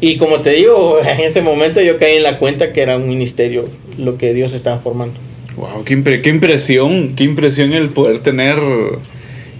[0.00, 3.08] Y como te digo, en ese momento yo caí en la cuenta que era un
[3.08, 5.14] ministerio lo que Dios estaba formando.
[5.56, 8.56] Wow, qué, impre- qué impresión, qué impresión el poder tener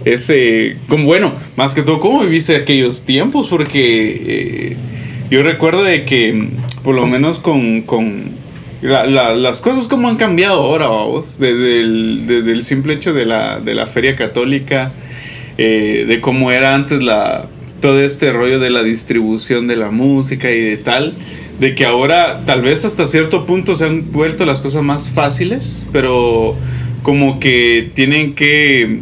[0.05, 3.49] ese, como bueno, más que todo, ¿cómo viviste aquellos tiempos?
[3.49, 4.21] Porque
[4.71, 4.75] eh,
[5.29, 6.47] yo recuerdo de que,
[6.85, 8.31] por lo menos con, con
[8.81, 13.13] la- la- las cosas como han cambiado ahora, vamos, desde el, desde el simple hecho
[13.13, 14.91] de la, de la feria católica,
[15.57, 17.45] eh, de cómo era antes la,
[17.81, 21.13] todo este rollo de la distribución de la música y de tal,
[21.59, 25.85] de que ahora tal vez hasta cierto punto se han vuelto las cosas más fáciles,
[25.91, 26.55] pero
[27.03, 29.01] como que tienen que...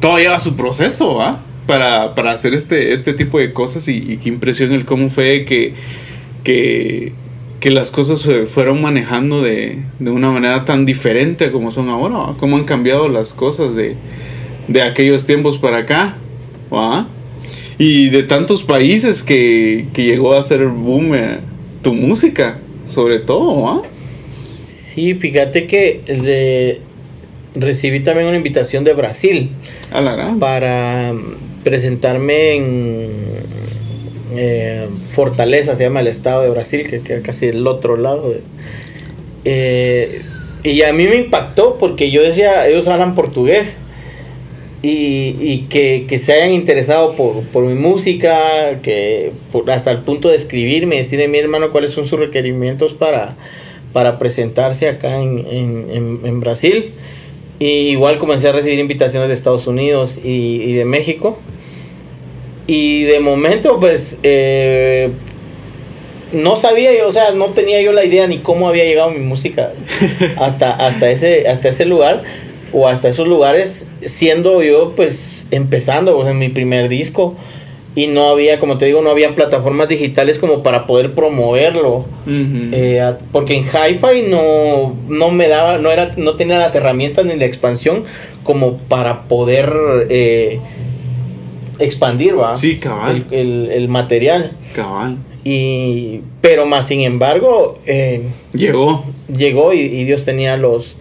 [0.00, 1.40] Todo lleva su proceso, ¿ah?
[1.66, 5.44] Para, para hacer este, este tipo de cosas y, y qué impresión el cómo fue
[5.46, 5.72] que,
[6.42, 7.12] que,
[7.64, 12.16] que las cosas se fueron manejando de, de una manera tan diferente como son ahora,
[12.18, 12.34] ¿ah?
[12.38, 13.96] Cómo han cambiado las cosas de,
[14.68, 16.14] de aquellos tiempos para acá.
[17.78, 21.38] Y de tantos países que, que llegó a ser boom eh,
[21.80, 23.82] tu música, sobre todo, ¿ah?
[24.68, 26.80] Sí, fíjate que de-
[27.58, 29.48] recibí también una invitación de Brasil
[29.90, 30.38] A la gran.
[30.38, 31.14] para
[31.64, 33.10] presentarme en
[34.36, 38.34] eh, Fortaleza, se llama el estado de Brasil, que queda casi del otro lado.
[39.44, 40.08] Eh,
[40.62, 43.74] y a mí me impactó porque yo decía, ellos hablan portugués.
[44.86, 49.32] Y, que, que se hayan interesado por, por mi música, que
[49.68, 53.34] hasta el punto de escribirme, decirle mi hermano cuáles son sus requerimientos para,
[53.94, 56.92] para presentarse acá en, en, Brasil.
[57.58, 61.38] Y igual comencé a recibir invitaciones de Estados Unidos y de México.
[62.66, 65.10] Y de momento, pues, eh,
[66.32, 69.20] no sabía yo, o sea, no tenía yo la idea ni cómo había llegado mi
[69.20, 69.70] música
[70.36, 72.22] hasta, hasta, ese, hasta ese lugar
[72.72, 77.36] o hasta esos lugares, siendo yo, pues, empezando pues, en mi primer disco.
[77.96, 82.04] Y no había, como te digo, no había plataformas digitales como para poder promoverlo.
[82.26, 87.36] Eh, porque en hi-fi no, no me daba, no era, no tenía las herramientas ni
[87.36, 88.02] la expansión
[88.42, 89.72] como para poder
[90.10, 90.58] eh,
[91.84, 92.54] expandir, va.
[92.56, 93.24] Sí, cabal.
[93.30, 94.52] El, el- el material.
[94.74, 95.16] Cabal.
[95.44, 99.04] Y, pero más sin embargo, eh, Llegó.
[99.34, 100.96] llegó y, y Dios tenía los,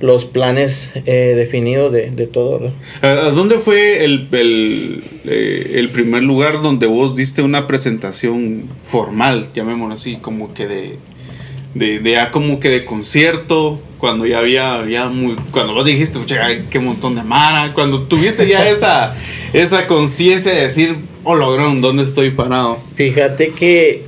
[0.00, 2.58] los planes eh, definidos de, de todo.
[2.60, 3.08] ¿no?
[3.08, 9.46] ¿A, dónde fue el, el, eh, el primer lugar donde vos diste una presentación formal,
[9.54, 10.96] llamémoslo así, como que de,
[11.74, 16.18] de, de ya como que de concierto, cuando ya había, ya muy, cuando vos dijiste,
[16.18, 19.14] "Pucha, ay, qué montón de mara, cuando tuviste ya esa,
[19.62, 22.76] esa conciencia de decir, oh, logrón, ¿dónde estoy parado?
[22.94, 24.02] Fíjate que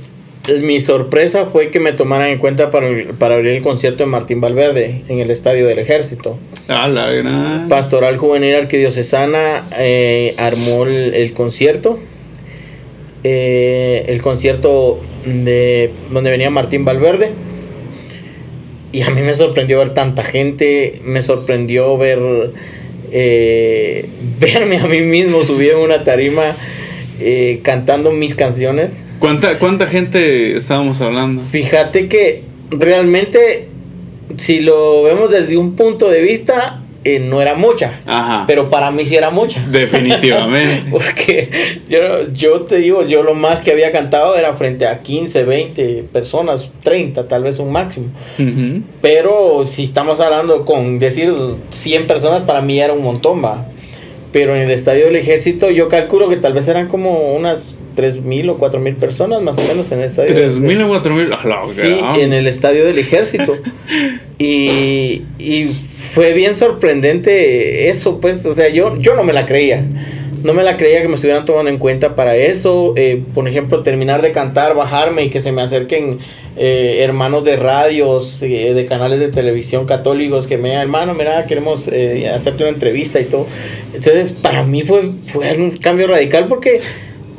[0.61, 4.41] mi sorpresa fue que me tomaran en cuenta para, para abrir el concierto de Martín
[4.41, 6.37] Valverde en el Estadio del Ejército.
[6.67, 7.67] A la gran.
[7.67, 11.99] Pastoral Juvenil Arquidiocesana eh, armó el, el concierto.
[13.23, 17.31] Eh, el concierto de donde venía Martín Valverde.
[18.91, 21.01] Y a mí me sorprendió ver tanta gente.
[21.03, 22.19] Me sorprendió ver
[23.11, 24.07] eh,
[24.39, 26.55] verme a mí mismo subir en una tarima
[27.19, 29.03] eh, cantando mis canciones.
[29.19, 31.41] ¿Cuánta, ¿Cuánta gente estábamos hablando?
[31.41, 33.67] Fíjate que realmente,
[34.37, 37.99] si lo vemos desde un punto de vista, eh, no era mucha.
[38.05, 38.43] Ajá.
[38.45, 39.63] Pero para mí sí era mucha.
[39.67, 40.87] Definitivamente.
[40.91, 41.49] Porque
[41.89, 46.05] yo, yo te digo, yo lo más que había cantado era frente a 15, 20
[46.11, 48.07] personas, 30, tal vez un máximo.
[49.01, 51.33] Pero si estamos hablando con decir
[51.69, 53.65] 100 personas, para mí era un montón, va.
[54.31, 58.51] Pero en el estadio del ejército yo calculo que tal vez eran como unas 3.000
[58.51, 60.33] o 4.000 personas más o menos en el estadio.
[60.33, 61.29] del ¿Tres mil o cuatro mil?
[61.33, 63.57] Ah, la Sí, en el estadio del ejército.
[64.37, 65.71] y, y
[66.19, 69.85] fue bien sorprendente eso, pues, o sea, yo, yo no me la creía.
[70.43, 72.91] No me la creía que me estuvieran tomando en cuenta para eso.
[72.97, 76.19] Eh, por ejemplo, terminar de cantar, bajarme y que se me acerquen
[76.57, 81.45] eh, hermanos de radios, eh, de canales de televisión católicos que me digan, hermano, mira,
[81.45, 83.47] queremos hacerte una entrevista y todo.
[83.93, 86.81] Entonces, para mí fue, fue un cambio radical porque,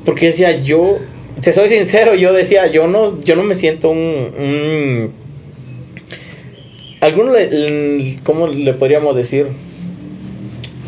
[0.06, 0.96] porque decía, yo,
[1.42, 3.98] te soy sincero, yo decía, yo no, yo no me siento un...
[4.38, 5.19] un
[7.00, 9.46] algunos, le- ¿cómo le podríamos decir?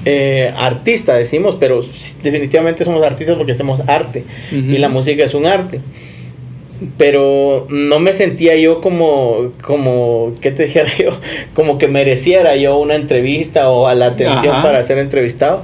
[0.04, 1.80] Eh, artista, decimos, pero
[2.22, 4.58] definitivamente somos artistas porque hacemos arte Ujú.
[4.72, 5.80] y la música es un arte.
[6.98, 11.10] Pero no me sentía yo como, como, ¿qué te dijera yo?
[11.54, 14.62] Como que mereciera yo una entrevista o a la atención Ajá.
[14.62, 15.62] para ser entrevistado.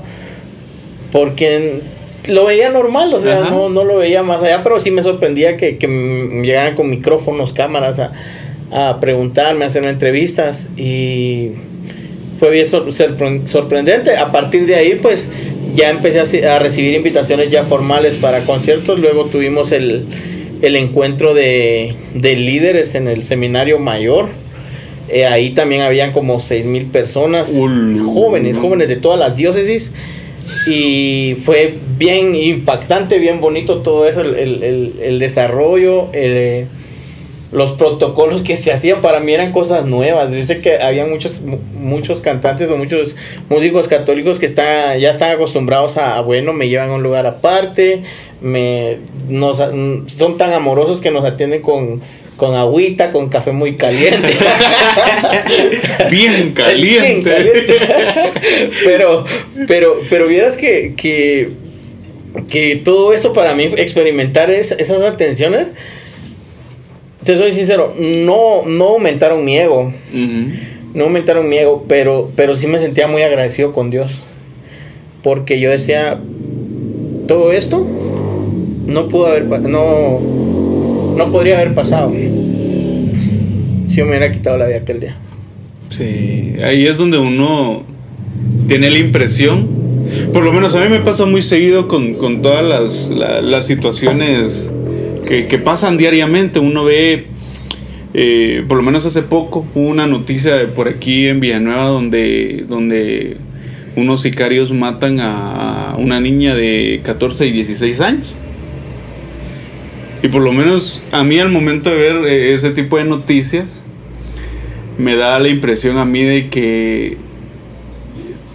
[1.11, 1.81] Porque
[2.27, 3.51] lo veía normal, o sea, Ajá.
[3.51, 5.89] no, no lo veía más allá, pero sí me sorprendía que, que
[6.43, 8.13] llegaran con micrófonos, cámaras a,
[8.71, 11.51] a preguntarme, a hacerme entrevistas y
[12.39, 14.17] fue bien sor- sorpre- sorprendente.
[14.17, 15.27] A partir de ahí, pues
[15.75, 18.99] ya empecé a, recibir invitaciones ya formales para conciertos.
[18.99, 20.05] Luego tuvimos el,
[20.63, 24.29] el encuentro de, de líderes en el seminario mayor.
[25.09, 27.51] Eh, ahí también habían como seis mil personas,
[28.05, 29.91] jóvenes, jóvenes de todas las diócesis.
[30.67, 36.67] Y fue bien impactante, bien bonito todo eso, el, el- el- el desarrollo, eh,
[37.51, 40.31] los protocolos que se hacían para mí eran cosas nuevas.
[40.33, 43.15] Yo sé que había muchos, mu- muchos cantantes o muchos
[43.49, 47.27] músicos católicos que están, ya están acostumbrados a, a, bueno, me llevan a un lugar
[47.27, 48.03] aparte,
[48.43, 52.03] me, nos, mm, son tan amorosos que nos atienden con,
[52.37, 54.29] con agüita, con café muy caliente.
[56.11, 56.93] Bien caliente.
[57.03, 57.75] Bien caliente.
[58.85, 59.25] pero,
[59.67, 61.51] pero, pero vieras que, que,
[62.49, 65.69] que todo eso para mí, experimentar es- esas atenciones,
[67.29, 67.93] te soy sincero,
[68.25, 69.93] no, no aumentaron mi ego.
[70.95, 74.13] No aumentaron mi ego, pero, pero sí me sentía muy agradecido con Dios.
[75.23, 76.19] Porque yo decía,
[77.27, 77.87] todo esto
[78.87, 80.19] no pudo haber, no,
[81.19, 82.11] no podría haber pasado.
[83.89, 85.15] Si yo me hubiera quitado la vida aquel día.
[85.91, 87.83] Sí, ahí es donde uno
[88.69, 89.69] tiene la impresión,
[90.33, 93.67] por lo menos a mí me pasa muy seguido con, con todas las, la- las
[93.67, 94.71] situaciones
[95.29, 96.59] que, pasan diariamente.
[96.59, 97.27] Uno ve,
[98.15, 103.37] eh, por lo menos hace poco, una noticia de por aquí en Villanueva donde, donde
[103.95, 108.35] unos sicarios matan a una niña de 14 y 16 años.
[110.23, 113.85] Y por lo menos a mí al momento de ver eh, ese tipo de noticias,
[114.97, 117.19] me da la impresión a mí de que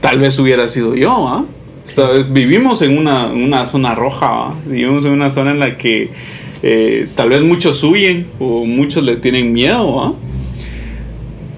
[0.02, 1.46] tal vez hubiera sido yo, ¿ah?
[1.86, 6.10] Esta vez vivimos en una, una zona roja, vivimos en una zona en la que
[6.64, 10.14] eh, tal vez muchos huyen o muchos les tienen miedo, ¿ah?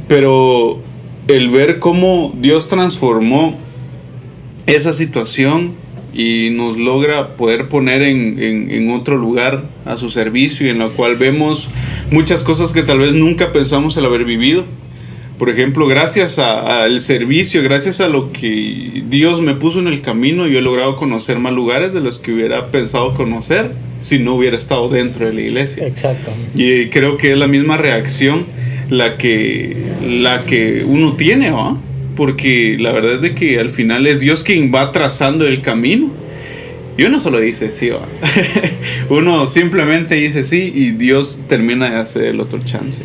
[0.07, 0.79] pero
[1.27, 3.57] el ver cómo Dios transformó
[4.67, 5.73] esa situación
[6.13, 10.87] y nos logra poder poner en, en- otro lugar a su servicio y en la
[10.87, 11.67] cual vemos
[12.11, 14.63] muchas cosas que tal vez nunca pensamos el haber vivido.
[15.37, 20.47] Por ejemplo, gracias al servicio, gracias a lo que Dios me puso en el camino,
[20.47, 24.55] yo he logrado conocer más lugares de los que hubiera pensado conocer si no hubiera
[24.55, 25.87] estado dentro de la iglesia.
[25.87, 26.31] Exacto.
[26.55, 28.45] Y creo que es la misma reacción
[28.89, 29.75] la que,
[30.07, 31.77] la que uno tiene, ¿va?
[32.15, 36.11] Porque la verdad es de que al final es Dios quien va trazando el camino.
[36.97, 37.99] Y uno solo dice sí, ¿va?
[39.09, 43.01] uno simplemente dice sí y Dios termina de hacer el otro chance.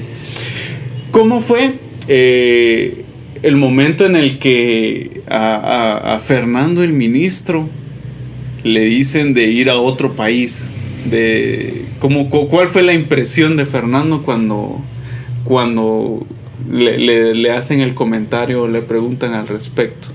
[1.11, 1.75] ¿Cómo fue
[2.13, 3.05] eh,
[3.43, 7.69] el momento en el que a, a- a Fernando el ministro
[8.65, 10.59] le dicen de ir a otro país?
[11.11, 14.81] De, ¿cómo, cu- ¿Cuál fue la impresión de Fernando cuando,
[15.45, 16.27] cuando
[16.71, 20.09] le, le- le hacen el comentario o le preguntan al respecto?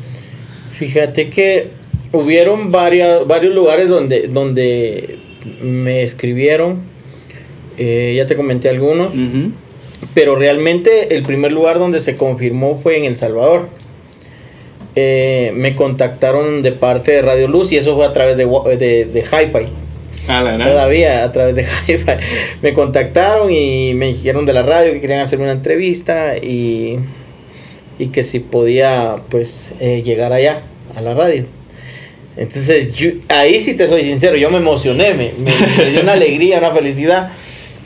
[0.78, 1.70] Fíjate que
[2.12, 5.18] hubieron varias, varios lugares donde, donde
[5.64, 6.80] me escribieron.
[7.78, 9.14] eh, ya te comenté algunos.
[10.14, 13.68] Pero realmente el primer lugar donde se confirmó fue en El Salvador.
[14.96, 18.64] Eh, me contactaron de parte de Radio Luz y eso fue a través de, wa-
[18.70, 19.68] de, de Hi-Fi.
[20.28, 20.58] Ah, la.
[20.58, 22.14] Todavía a través de Hi-Fi.
[22.62, 26.98] Me contactaron y me dijeron de la radio que querían hacerme una entrevista y
[27.98, 30.62] y que si podía pues eh, llegar allá,
[30.98, 31.46] a la radio.
[32.36, 32.90] Entonces,
[33.30, 37.32] ahí sí te soy sincero, yo me emocioné, me, me, dio una alegría, una felicidad,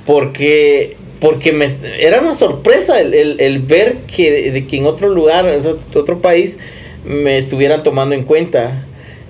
[0.07, 1.67] porque, porque me,
[1.99, 5.45] era una sorpresa el, el, el ver que, de que en otro lugar,
[5.93, 6.57] otro país,
[7.05, 8.85] me estuvieran tomando en cuenta.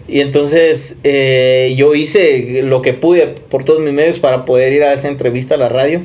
[0.07, 4.83] Y entonces eh, yo hice lo que pude por todos mis medios para poder ir
[4.83, 6.01] a esa entrevista a la radio.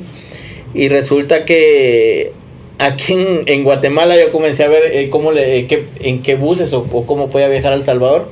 [0.73, 2.31] Y resulta que
[2.79, 6.73] aquí en, en Guatemala yo comencé a ver eh, cómo le, qué, en qué buses
[6.73, 8.27] o, o, cómo podía viajar a El Salvador.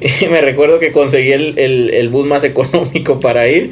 [0.20, 3.70] Y me recuerdo que conseguí el, el, el bus más económico para ir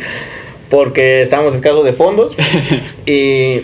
[0.71, 2.35] porque estábamos escasos de fondos.
[3.07, 3.63] y,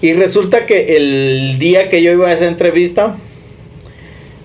[0.00, 3.16] y resulta que el día que yo iba a esa entrevista,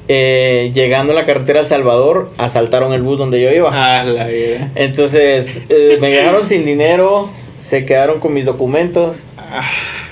[0.10, 3.70] eh, llegando a la carretera El Salvador, asaltaron el bus donde yo iba.
[3.72, 4.72] Ah, la vida.
[4.76, 7.30] Entonces eh, me dejaron sin dinero,
[7.62, 9.20] se quedaron con mis documentos.
[9.38, 9.70] Ah.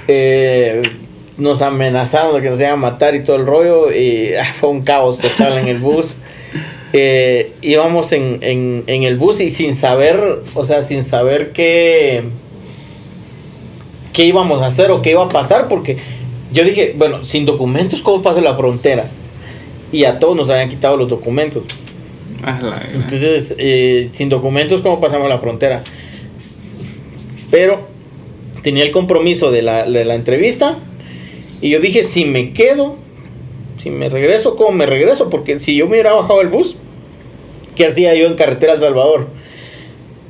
[0.07, 0.81] Eh,
[1.37, 3.91] nos amenazaron de que nos iban a matar y todo el rollo.
[3.91, 6.15] Y ah, fue un caos total en el bus.
[6.93, 12.23] Eh, íbamos en, en, en, el bus y sin saber, o sea, sin saber qué,
[14.11, 15.97] qué íbamos a hacer o qué iba a pasar, porque
[16.51, 19.09] yo dije, bueno, sin documentos, ¿cómo pasa la frontera?
[19.91, 21.63] Y a todos nos habían quitado los documentos.
[22.93, 25.83] Entonces, eh, sin documentos, ¿cómo pasamos la frontera?
[27.49, 27.87] Pero
[28.63, 30.77] tenía el compromiso de la, de la entrevista
[31.61, 32.97] y yo dije, si me quedo,
[33.81, 35.29] si me regreso, ¿cómo me regreso?
[35.29, 36.75] Porque si yo me hubiera bajado el bus,
[37.75, 39.27] ¿qué hacía yo en carretera El Salvador?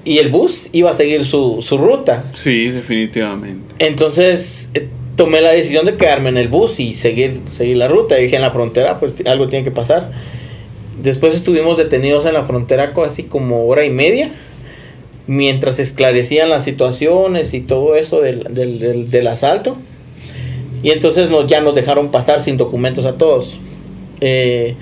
[0.06, 2.24] Y el bus iba a seguir su, su ruta.
[2.34, 3.76] Sí, definitivamente.
[3.80, 8.20] Entonces eh, tomé la decisión de quedarme en el bus y seguir, seguir la ruta.
[8.20, 10.12] Y dije, en la frontera, pues algo tiene que pasar.
[11.02, 14.32] Después estuvimos detenidos en la frontera casi como hora y media,
[15.28, 19.78] mientras esclarecían las situaciones y todo eso del, del, del, del asalto.
[20.84, 23.58] Y entonces nos, ya nos dejaron pasar sin documentos a todos.
[24.20, 24.76] Eh,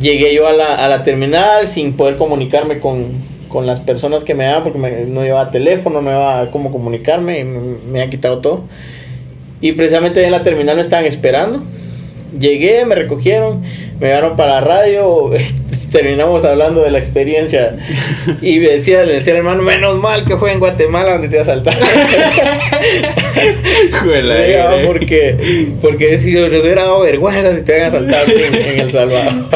[0.00, 3.12] llegué yo a la, a la, terminal sin poder comunicarme con,
[3.48, 7.60] con las personas que me daban porque no llevaba teléfono, no llevaba cómo comunicarme, me,
[7.92, 8.64] me han quitado todo.
[9.60, 11.62] Y precisamente en la terminal me estaban esperando.
[12.38, 13.62] Llegué, me recogieron,
[13.98, 15.30] me llevaron para la radio,
[15.90, 17.76] terminamos hablando de la experiencia.
[18.40, 21.38] Y me decía, le decía al hermano, menos mal que fue en Guatemala donde te
[21.38, 21.80] asaltaron.
[24.02, 25.36] Juela, porque,
[25.80, 29.46] porque si nos hubiera dado vergüenza si te habían asaltado en, en, El Salvador.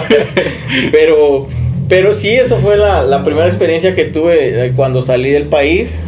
[0.91, 1.47] pero,
[1.89, 6.01] pero sí, eso fue la, la, primera experiencia que tuve cuando salí del país.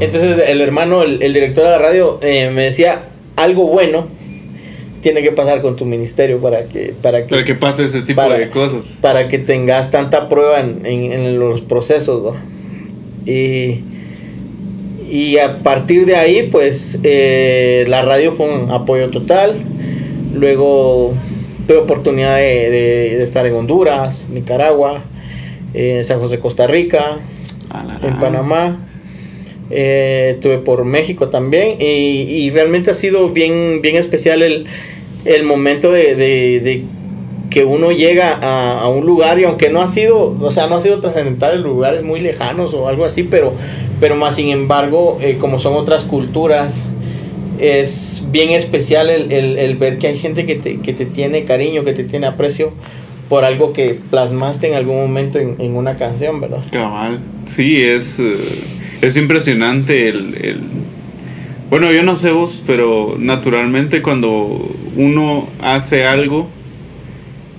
[0.00, 3.02] Entonces el hermano, el, el director de la radio, eh, me decía
[3.36, 4.08] algo bueno
[5.02, 8.22] tiene que pasar con tu ministerio para que para que, para que pase ese tipo
[8.22, 8.98] para, de cosas.
[9.02, 12.40] para que tengas tanta prueba en, en, en los procesos ¿no?
[13.30, 13.84] y
[15.10, 19.54] y a partir de ahí pues eh, la radio fue un apoyo total.
[20.34, 21.12] Luego
[21.66, 25.02] tuve oportunidad de, de, de estar en Honduras Nicaragua
[25.74, 27.18] en San José Costa Rica
[28.02, 28.78] en Panamá
[29.72, 34.66] eh, estuve por México también y, y, realmente ha sido bien, bien especial el,
[35.24, 36.84] el momento de, de, de,
[37.48, 40.76] que uno llega a, a, un lugar y aunque no ha sido, o sea, no
[40.76, 43.54] ha sido trascendental en lugares muy lejanos o algo así, pero,
[43.98, 46.74] pero más sin embargo, eh, como son otras culturas,
[47.58, 51.44] es bien especial el, el, el, ver que hay gente que te, que te tiene
[51.44, 52.72] cariño, que te tiene aprecio
[53.30, 56.60] por algo que plasmaste en algún momento en, en una canción, ¿verdad?
[56.70, 58.18] Cabal, sí, es...
[58.18, 60.60] Uh es impresionante el, el,
[61.68, 66.48] Bueno, yo no sé vos, pero naturalmente cuando uno hace algo,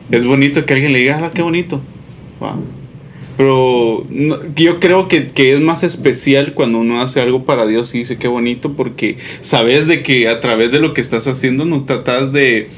[0.09, 1.81] es bonito que alguien le diga, ah, qué bonito.
[2.39, 2.63] Wow.
[3.35, 7.93] Pero no, yo creo que, que, es más especial cuando uno hace algo para Dios
[7.93, 11.65] y dice qué bonito porque sabes de que a través de lo que estás haciendo
[11.65, 12.69] no tratas de,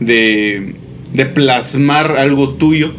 [0.00, 0.74] de,
[1.12, 2.92] de plasmar algo tuyo,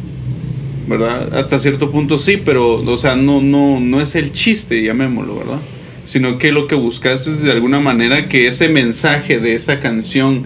[0.87, 1.35] ¿verdad?
[1.35, 5.59] Hasta cierto punto sí, pero, o sea, no, no, no es el chiste, llamémoslo, ¿verdad?
[6.05, 10.43] Sino que lo que buscas es de alguna manera que ese mensaje de esa canción,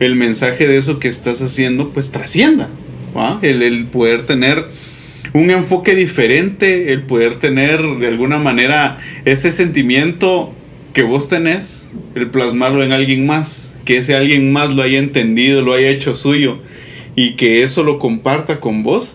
[0.00, 2.68] el mensaje de eso que estás haciendo, pues trascienda.
[3.42, 4.64] El, el poder tener
[5.34, 10.52] un enfoque diferente, el poder tener de alguna manera ese sentimiento
[10.94, 15.62] que vos tenés, el plasmarlo en alguien más, que ese alguien más lo haya entendido,
[15.62, 16.58] lo haya hecho suyo
[17.16, 19.14] y que eso lo comparta con vos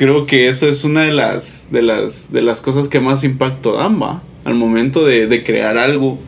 [0.00, 3.74] creo que eso es una de las, de las, de las cosas que más impacto
[3.74, 4.00] dan.
[4.44, 6.18] Al momento de, de crear algo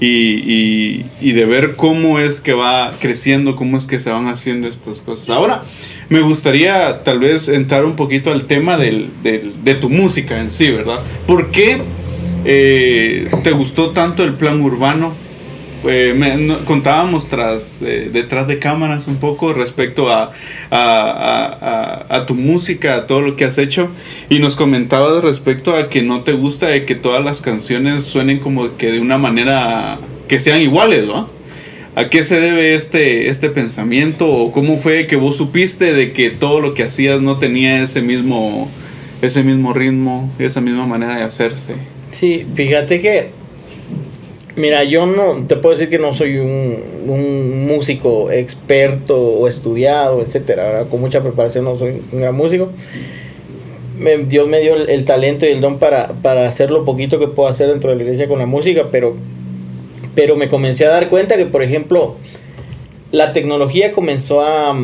[0.00, 4.66] y, y, de ver cómo es que va creciendo, cómo es que se van haciendo
[4.66, 5.30] estas cosas.
[5.30, 5.62] Ahora,
[6.08, 10.72] me gustaría tal vez entrar un poquito al tema del, de tu música en sí,
[10.72, 10.98] ¿verdad?
[11.24, 11.80] ¿Por qué
[12.44, 15.12] eh, te gustó tanto el plan urbano
[15.84, 20.32] eh, me- contábamos tras, eh, detrás de cámaras un poco respecto a,
[20.70, 23.88] a, a- a- a tu música, a todo lo que has hecho,
[24.28, 28.38] y nos comentabas respecto a que no te gusta de que todas las canciones suenen
[28.38, 31.26] como que de una manera que sean iguales, ¿no?
[31.94, 34.26] ¿A qué se debe este, este pensamiento?
[34.30, 38.00] ¿O cómo fue que vos supiste de que todo lo que hacías no tenía ese
[38.00, 38.70] mismo,
[39.20, 41.74] ese mismo ritmo, esa misma manera de hacerse?
[42.10, 43.30] Sí, fíjate que,
[44.56, 50.20] mira, yo no, te puedo decir que no soy un, un músico experto o estudiado,
[50.22, 50.86] etcétera, ¿verdad?
[50.90, 52.70] Con mucha preparación no soy un gran músico.
[53.98, 57.18] Me- Dios me dio el, el talento y el don para, para hacer lo poquito
[57.18, 59.14] que puedo hacer dentro de la iglesia con la música, pero,
[60.14, 62.16] pero me comencé a dar cuenta que, por ejemplo,
[63.10, 64.76] la tecnología comenzó a...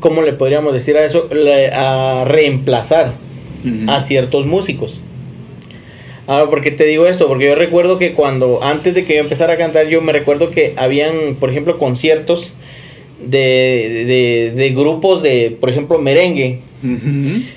[0.00, 1.28] ¿Cómo le podríamos decir a eso?
[1.74, 3.12] A reemplazar
[3.88, 5.00] a ciertos músicos.
[6.26, 7.28] Ahora, ¿por qué te digo esto?
[7.28, 10.50] Porque yo recuerdo que cuando, antes de que yo empezara a cantar, yo me recuerdo
[10.50, 12.52] que habían, por ejemplo, conciertos
[13.20, 16.60] de, de, de grupos de, por ejemplo, merengue.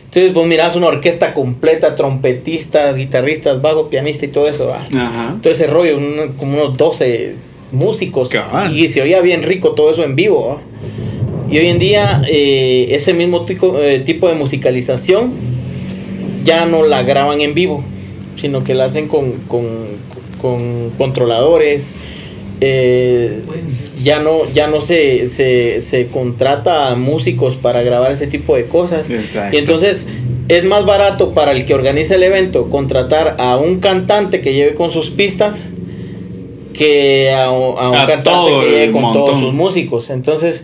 [0.06, 4.74] Entonces vos mirás una orquesta completa, trompetistas, guitarristas, bajo, pianista y todo eso.
[4.74, 5.38] Ajá.
[5.42, 7.36] Todo ese rollo, un- como unos 12
[7.72, 8.30] músicos.
[8.74, 10.48] Y se oía bien rico todo eso en vivo.
[10.56, 10.62] ¿va?
[11.52, 15.32] Y hoy en día eh, ese mismo tico- eh, tipo de musicalización
[16.44, 17.84] ya no la graban en vivo,
[18.40, 19.66] sino que la hacen con, con,
[20.42, 21.90] con controladores.
[22.62, 23.42] eh,
[24.04, 28.66] ya no, ya no se, se, se contrata a músicos para grabar ese tipo de
[28.66, 29.10] cosas.
[29.10, 29.56] Exacto.
[29.56, 30.06] Y entonces
[30.48, 34.76] es más barato para el que organiza el evento contratar a un cantante que lleve
[34.76, 35.56] con sus pistas
[36.74, 39.26] que a, un- a un A cantante que lleve con montón.
[39.26, 40.10] todos sus músicos.
[40.10, 40.64] Entonces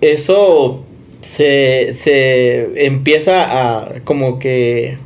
[0.00, 0.82] eso
[1.20, 3.44] se, se empieza
[3.80, 4.96] a como que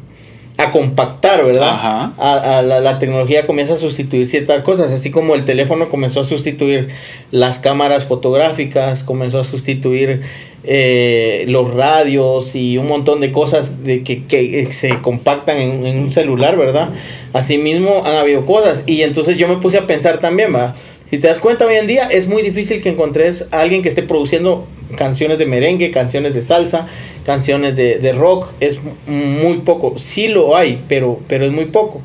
[0.59, 1.71] a compactar, ¿verdad?
[1.71, 2.13] Ajá.
[2.19, 6.21] A, a la, la tecnología comienza a sustituir ciertas cosas, así como el teléfono comenzó
[6.21, 6.89] a sustituir
[7.31, 10.23] las cámaras fotográficas, comenzó a sustituir
[10.65, 15.99] eh, los radios y un montón de cosas de que, que se compactan en, en
[15.99, 16.91] un celular, ¿verdad?
[17.33, 20.75] Asimismo han habido cosas y entonces yo me puse a pensar también, ¿va?
[21.11, 23.89] Si te das cuenta hoy en día es muy difícil que encontres a alguien que
[23.89, 24.65] esté produciendo
[24.97, 26.87] canciones de merengue, canciones de salsa,
[27.25, 29.99] canciones de, de rock, es muy poco.
[29.99, 32.01] Sí lo hay, pero, pero es muy poco.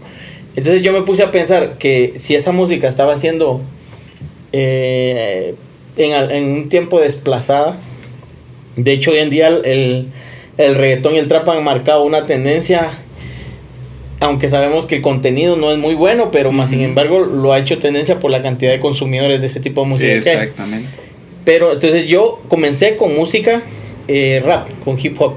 [0.56, 3.62] Entonces yo me puse a pensar que si esa música estaba siendo
[4.52, 5.56] eh,
[5.98, 7.78] en, en un tiempo desplazada,
[8.76, 10.08] de hecho hoy en día el, el,
[10.58, 12.92] el reggaetón y el trap han marcado una tendencia,
[14.20, 17.60] aunque sabemos que el contenido no es muy bueno, pero más sin embargo lo ha
[17.60, 20.22] hecho tendencia por la cantidad de consumidores de ese tipo de música.
[20.22, 20.50] que hay.
[21.48, 23.62] Pero entonces yo comencé con música
[24.10, 25.36] eh, rap, con hip hop.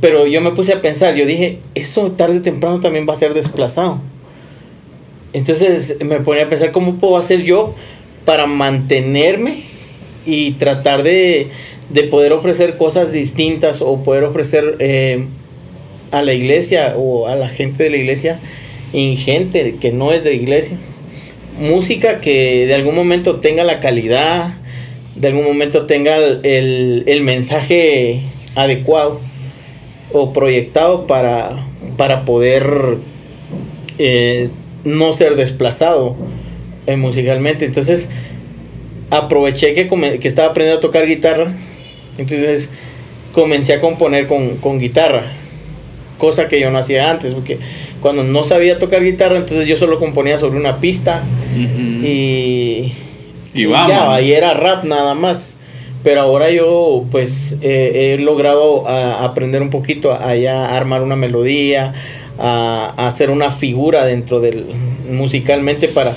[0.00, 3.18] Pero yo me puse a pensar, yo dije, esto tarde o temprano también va a
[3.18, 4.00] ser desplazado.
[5.34, 7.74] Entonces me ponía a pensar cómo puedo hacer yo
[8.24, 9.64] para mantenerme
[10.24, 11.48] y tratar de,
[11.90, 15.26] de poder ofrecer cosas distintas o poder ofrecer eh,
[16.10, 18.40] a la iglesia o a la gente de la iglesia
[18.94, 20.78] y gente que no es de iglesia
[21.58, 24.54] música que de algún momento tenga la calidad,
[25.16, 28.20] de algún momento tenga el, el- mensaje
[28.56, 29.20] adecuado
[30.12, 32.98] o proyectado para, para poder
[33.98, 34.48] eh,
[34.84, 36.16] no ser desplazado
[36.86, 37.64] eh, musicalmente.
[37.64, 38.08] Entonces
[39.10, 39.88] aproveché que,
[40.20, 41.52] que estaba aprendiendo a tocar guitarra,
[42.18, 42.70] entonces
[43.32, 45.24] comencé a componer con, con guitarra,
[46.18, 47.58] cosa que yo no hacía antes, porque
[48.04, 51.22] cuando no sabía tocar guitarra, entonces yo solo componía sobre una pista
[52.06, 52.92] y,
[53.54, 55.54] Y ya, y era rap nada más.
[56.02, 61.16] Pero ahora yo pues eh, he logrado a- aprender un poquito a ya armar una
[61.16, 61.94] melodía,
[62.38, 64.66] a, a hacer una figura dentro del
[65.10, 66.14] musicalmente para,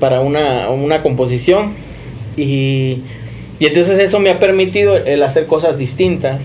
[0.00, 1.74] para una, una composición.
[2.38, 3.02] Y,
[3.58, 6.44] y entonces eso me ha permitido el hacer cosas distintas.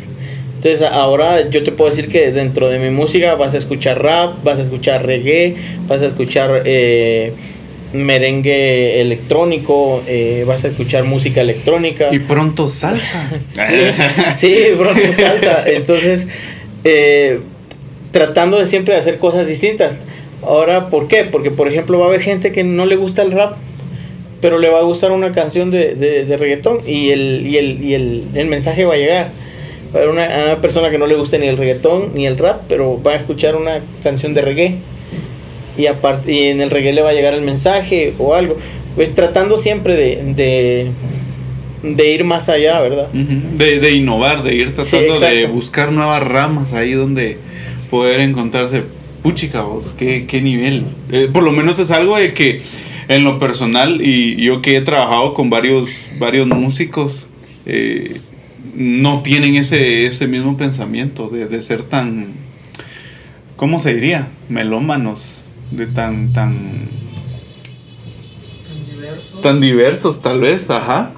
[0.64, 4.44] Entonces ahora yo te puedo decir que dentro de mi música vas a escuchar rap,
[4.44, 5.56] vas a escuchar reggae,
[5.88, 7.34] vas a escuchar eh,
[7.94, 12.10] merengue electrónico, eh, vas a escuchar música electrónica.
[12.14, 13.28] Y pronto salsa.
[14.36, 15.64] sí, pronto salsa.
[15.66, 16.28] Entonces,
[16.84, 17.40] eh,
[18.12, 19.96] tratando de siempre hacer cosas distintas.
[20.44, 21.24] Ahora, ¿por qué?
[21.24, 23.54] Porque, por ejemplo, va a haber gente que no le gusta el rap,
[24.42, 27.84] pero le va a gustar una canción de, de, de reggaetón y, el, y, el,
[27.84, 29.32] y el, el mensaje va a llegar.
[29.94, 32.38] Va a haber una, una persona que no le guste ni el reggaetón ni el
[32.38, 34.76] rap, pero va a escuchar una canción de reggae
[35.78, 38.58] y, aparte, y en el reggae le va a llegar el mensaje o algo.
[38.96, 40.92] Pues tratando siempre de, de,
[41.84, 43.10] de ir más allá, ¿verdad?
[43.10, 47.38] De, de innovar, de ir tratando de buscar nuevas ramas ahí donde
[47.90, 48.84] poder encontrarse
[49.24, 50.86] puchica, vos, qué, qué nivel.
[51.12, 52.62] Eh, por lo menos es algo de que
[53.08, 57.26] en lo personal, y yo que he trabajado con varios, varios músicos,
[57.66, 58.20] eh,
[58.76, 62.28] no tienen ese, ese mismo pensamiento de, de ser tan,
[63.56, 64.30] ¿cómo se diría?
[64.50, 66.90] Melómanos, de tan, tan,
[69.42, 71.12] tan diversos tal vez, ajá,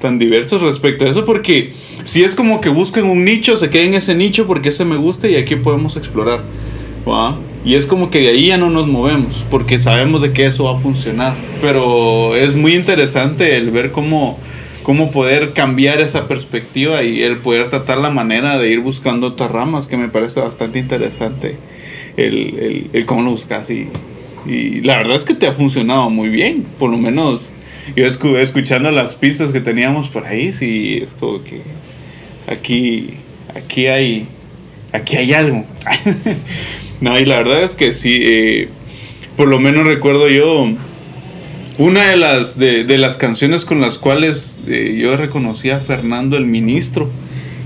[0.00, 1.72] tan diversos respecto a eso, porque
[2.04, 4.96] si es como que buscan un nicho, se queden en ese nicho porque ese me
[4.96, 6.40] gusta y aquí podemos explorar,
[7.08, 7.38] ¿va?
[7.64, 10.64] Y es como que de ahí ya no nos movemos, porque sabemos de que eso
[10.64, 14.38] va a funcionar, pero es muy interesante el ver cómo
[14.82, 19.50] cómo poder cambiar esa perspectiva y el poder tratar la manera de ir buscando otras
[19.50, 21.56] ramas, que me parece bastante interesante
[22.16, 23.70] el, el, el cómo lo buscas.
[23.70, 23.88] Y,
[24.46, 27.52] y, la verdad es que te ha funcionado muy bien, por lo menos
[27.96, 31.60] yo escu escuchando las pistas que teníamos por ahí, sí, es como que
[32.46, 33.10] aquí,
[33.54, 34.26] aquí hay,
[34.92, 35.64] aquí hay algo.
[37.00, 38.68] no, y la verdad es que sí, eh,
[39.36, 40.68] por lo menos recuerdo yo
[41.78, 46.36] una de las, de, de las canciones con las cuales eh, yo reconocí a Fernando
[46.36, 47.10] el Ministro.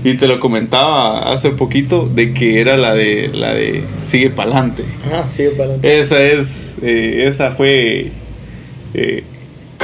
[0.03, 4.83] Y te lo comentaba hace poquito de que era la de la de Sigue Pa'lante.
[5.11, 5.99] Ah, Sigue Pa'lante.
[5.99, 8.11] Esa es, eh, esa fue,
[8.93, 9.23] eh,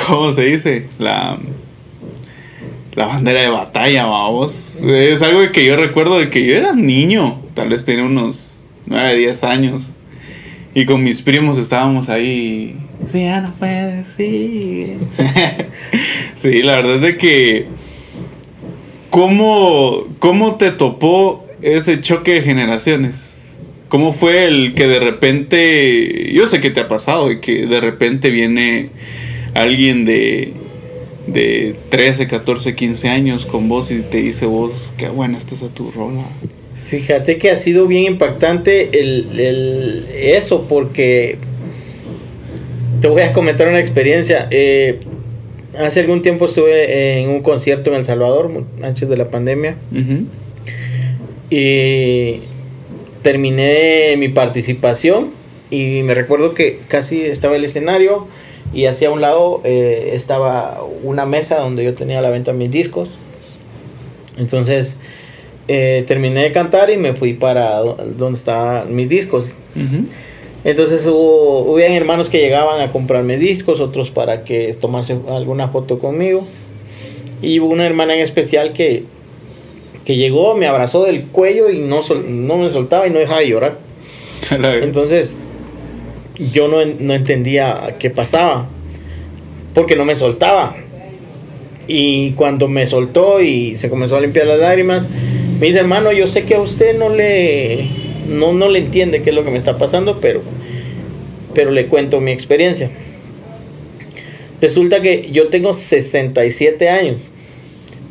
[0.07, 0.87] ¿cómo se dice?
[0.99, 1.37] La,
[2.93, 4.77] la bandera de batalla, vamos.
[4.83, 9.15] Es algo que yo recuerdo de que yo era niño, tal vez tenía unos 9,
[9.15, 9.89] 10 años.
[10.75, 12.77] Y con mis primos estábamos ahí.
[13.11, 14.95] Sí, ya no puede, sí.
[16.35, 17.65] sí, la verdad es de que.
[19.09, 23.41] ¿Cómo, ¿Cómo te topó ese choque de generaciones?
[23.89, 26.31] ¿Cómo fue el que de repente.
[26.33, 28.89] Yo sé que te ha pasado, y que de repente viene
[29.53, 30.53] alguien de.
[31.27, 35.69] de 13, 14, 15 años con vos y te dice vos, qué buena estás a
[35.69, 36.23] tu rola.
[36.89, 41.37] Fíjate que ha sido bien impactante el, el, eso, porque
[43.03, 44.47] te voy a comentar una experiencia.
[44.49, 45.01] Eh,
[45.77, 48.49] hace algún tiempo estuve en un concierto en El Salvador,
[48.81, 49.75] antes de la pandemia.
[49.91, 50.25] Uh -huh.
[51.49, 52.43] Y
[53.21, 55.31] terminé mi participación
[55.69, 58.25] y me recuerdo que casi estaba el escenario
[58.73, 62.71] y hacia un lado eh, estaba una mesa donde yo tenía a la venta mis
[62.71, 63.09] discos.
[64.37, 64.95] Entonces
[65.67, 69.47] eh, terminé de cantar y me fui para donde estaban mis discos.
[69.75, 70.05] Uh -huh.
[70.63, 75.99] Entonces hubo, hubo hermanos que llegaban a comprarme discos, otros para que tomase alguna foto
[75.99, 76.47] conmigo.
[77.41, 79.03] Y hubo una hermana en especial que,
[80.05, 83.41] que llegó, me abrazó del cuello y no, sol, no me soltaba y no dejaba
[83.41, 83.77] de llorar.
[84.81, 85.35] Entonces
[86.53, 88.67] yo no, no entendía qué pasaba,
[89.73, 90.75] porque no me soltaba.
[91.87, 95.03] Y cuando me soltó y se comenzó a limpiar las lágrimas,
[95.59, 97.87] me dice, hermano, yo sé que a usted no le,
[98.27, 100.41] no, no le entiende qué es lo que me está pasando, pero,
[101.53, 102.89] pero le cuento mi experiencia.
[104.61, 107.31] Resulta que yo tengo 67 años.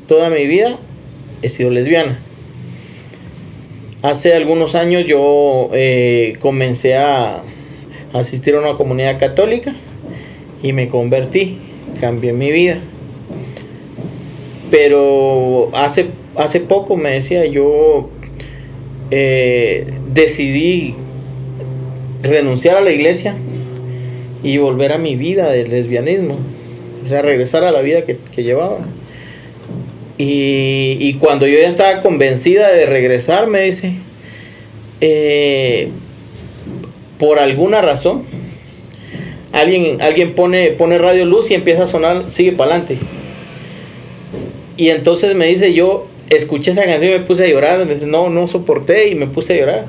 [0.06, 0.78] Toda mi vida
[1.40, 2.18] he sido lesbiana.
[4.02, 7.42] Hace algunos años yo eh, comencé a
[8.12, 9.74] asistir a una comunidad católica
[10.62, 11.58] y me convertí,
[12.00, 12.78] cambié mi vida.
[14.70, 16.06] Pero hace,
[16.36, 18.10] hace poco me decía, yo
[19.14, 20.94] eh, decidí
[22.22, 23.36] renunciar a la iglesia
[24.42, 26.38] y volver a mi vida del lesbianismo.
[27.04, 28.78] O sea, regresar a la vida que, que llevaba.
[30.16, 33.92] Y, y, cuando yo ya estaba convencida de regresar, me dice,
[35.02, 35.88] eh,
[37.18, 38.22] por alguna razón,
[39.52, 42.96] alguien, alguien pone, pone radio luz y empieza a sonar, sigue para adelante.
[44.78, 48.48] Y entonces me dice, yo escuché esa canción y me puse a llorar, no, no
[48.48, 49.84] soporté y me puse a llorar.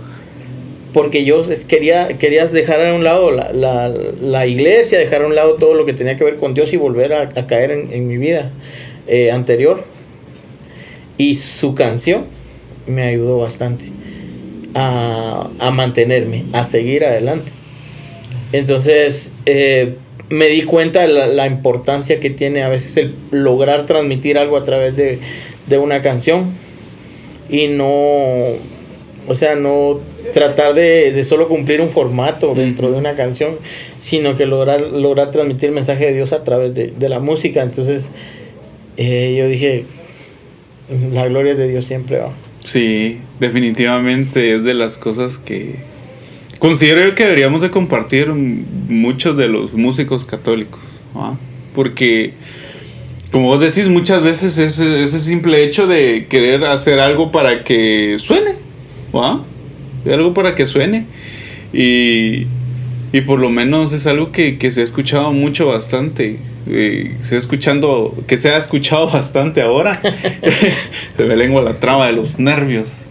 [0.93, 5.55] Porque yo quería, dejar a un lado la, la, la, iglesia, dejar a un lado
[5.55, 8.07] todo lo que tenía que ver con Dios y volver a, a caer en, en,
[8.07, 8.51] mi vida
[9.07, 9.83] eh, anterior.
[11.17, 12.25] Y su canción
[12.85, 13.85] me ayudó bastante
[14.75, 17.51] a, a mantenerme, a seguir adelante.
[18.51, 19.95] Entonces, eh,
[20.29, 24.57] me di cuenta de la, la, importancia que tiene a veces el lograr transmitir algo
[24.57, 25.19] a través de,
[25.67, 26.51] de una canción
[27.49, 27.87] y no,
[29.27, 29.99] o sea, no
[30.33, 33.55] tratar de, de solo cumplir un formato dentro de una canción,
[34.01, 37.61] sino que lograr, lograr transmitir el mensaje de Dios a través de, de la música.
[37.61, 38.05] Entonces,
[38.97, 39.85] eh, yo dije,
[41.11, 42.31] la gloria de Dios siempre va.
[42.63, 45.75] Sí, definitivamente es de las cosas que
[46.59, 50.81] considero que deberíamos de compartir muchos de los músicos católicos,
[51.13, 51.37] ¿no?
[51.75, 52.33] porque
[53.33, 58.17] como vos decís muchas veces ese, ese simple hecho de querer hacer algo para que
[58.19, 58.53] suene,
[59.11, 59.43] ¿no?
[60.05, 61.07] algo para que suene
[61.73, 62.45] Y,
[63.11, 66.37] y por lo menos es algo que, que se ha escuchado mucho bastante.
[66.67, 69.99] Eh, se ha escuchando, que se ha escuchado bastante ahora.
[71.17, 73.07] se me lengua la traba de los nervios.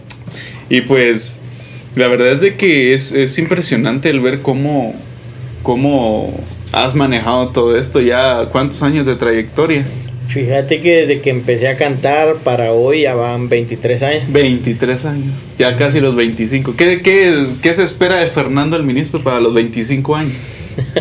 [0.69, 1.37] Y pues
[1.97, 4.95] la verdad es de que es, es impresionante el ver cómo,
[5.63, 6.33] cómo
[6.71, 9.85] has manejado todo esto ya, cuántos años de trayectoria.
[10.33, 14.33] Fíjate que desde que empecé a cantar para hoy ya van 23 años.
[14.33, 16.75] 23 años, ya casi los 25.
[16.75, 17.31] ¿Qué, qué,
[17.61, 20.33] qué se espera de Fernando el ministro para los 25 años?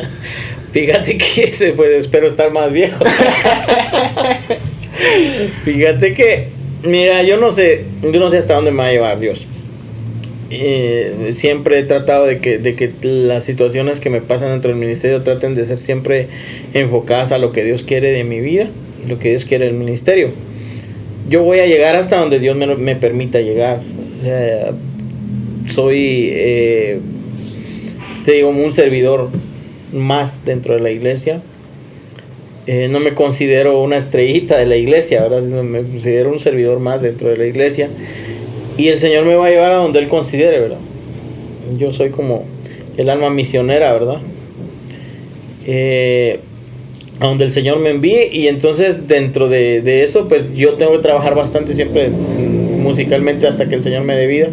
[0.73, 3.03] Fíjate que pues, espero estar más viejo.
[5.65, 6.49] Fíjate que,
[6.85, 9.47] mira, yo no sé, yo no sé hasta dónde me va a llevar Dios.
[10.51, 14.79] Eh, siempre he tratado de que, de que las situaciones que me pasan dentro del
[14.79, 16.29] ministerio traten de ser siempre
[16.75, 18.69] enfocadas a lo que Dios quiere de mi vida
[19.07, 20.31] lo que Dios quiere del ministerio.
[21.29, 23.81] Yo voy a llegar hasta donde Dios me, me permita llegar.
[25.71, 26.99] Soy, eh,
[28.25, 29.31] te digo, un servidor
[29.93, 31.43] más dentro de la iglesia.
[32.67, 35.43] Eh, no me considero una estrellita de la iglesia, ¿verdad?
[35.43, 37.89] me considero un servidor más dentro de la iglesia.
[38.77, 40.79] Y el Señor me va a llevar a donde Él considere, ¿verdad?
[41.77, 42.45] Yo soy como
[42.97, 44.19] el alma misionera, ¿verdad?
[45.67, 46.41] Eh,
[47.21, 50.93] a donde el Señor me envíe y entonces dentro de, de, eso pues yo tengo
[50.93, 54.49] que trabajar bastante siempre musicalmente hasta que el Señor me dé vida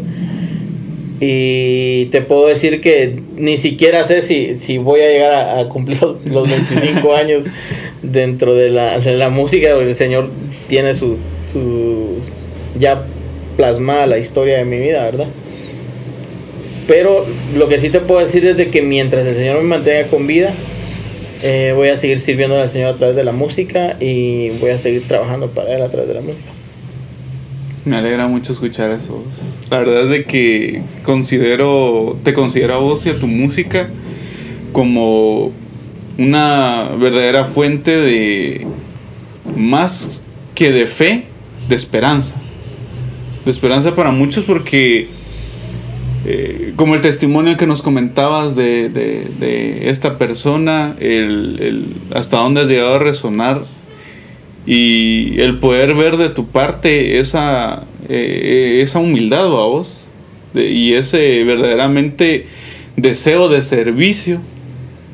[1.20, 5.70] y te puedo decir que ni siquiera sé si, si voy a llegar a, a
[5.70, 7.44] cumplir los 25 años
[8.02, 10.30] dentro de la, de la música el Señor
[10.68, 11.18] tiene su,
[11.52, 12.20] su
[12.78, 13.04] ya
[13.58, 15.28] plasmada la historia de mi vida, ¿verdad?
[16.88, 17.26] Pero
[17.58, 20.26] lo que sí te puedo decir es de que mientras el Señor me mantenga con
[20.26, 20.54] vida,
[21.42, 24.78] eh, voy a seguir sirviendo al Señor a través de la música y voy a
[24.78, 26.52] seguir trabajando para Él a través de la música.
[27.86, 29.24] Me alegra mucho escuchar eso.
[29.70, 33.90] La verdad es de que considero, te considero a vos y a tu música
[34.74, 35.52] como
[36.18, 38.68] una verdadera fuente de
[39.56, 40.22] más
[40.56, 41.24] que de fe,
[41.68, 42.36] de esperanza
[43.46, 45.08] de esperanza para muchos porque
[46.26, 50.96] eh, como el testimonio que nos comentabas de, esta persona,
[52.14, 53.64] hasta dónde has llegado a resonar
[54.66, 59.98] y el poder ver de tu parte esa, eh, esa humildad a vos
[60.54, 62.48] y ese verdaderamente
[62.98, 64.42] deseo de servicio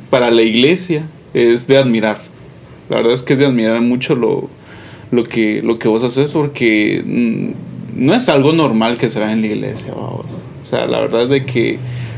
[0.09, 1.03] para la iglesia
[1.33, 2.21] es de admirar.
[2.89, 4.49] La verdad es que es de admirar mucho lo,
[5.11, 7.03] lo, que, lo que vos haces porque...
[7.05, 10.25] Mm, no es algo normal que se vea en la iglesia, vamos.
[10.65, 11.77] O sea, la verdad es de que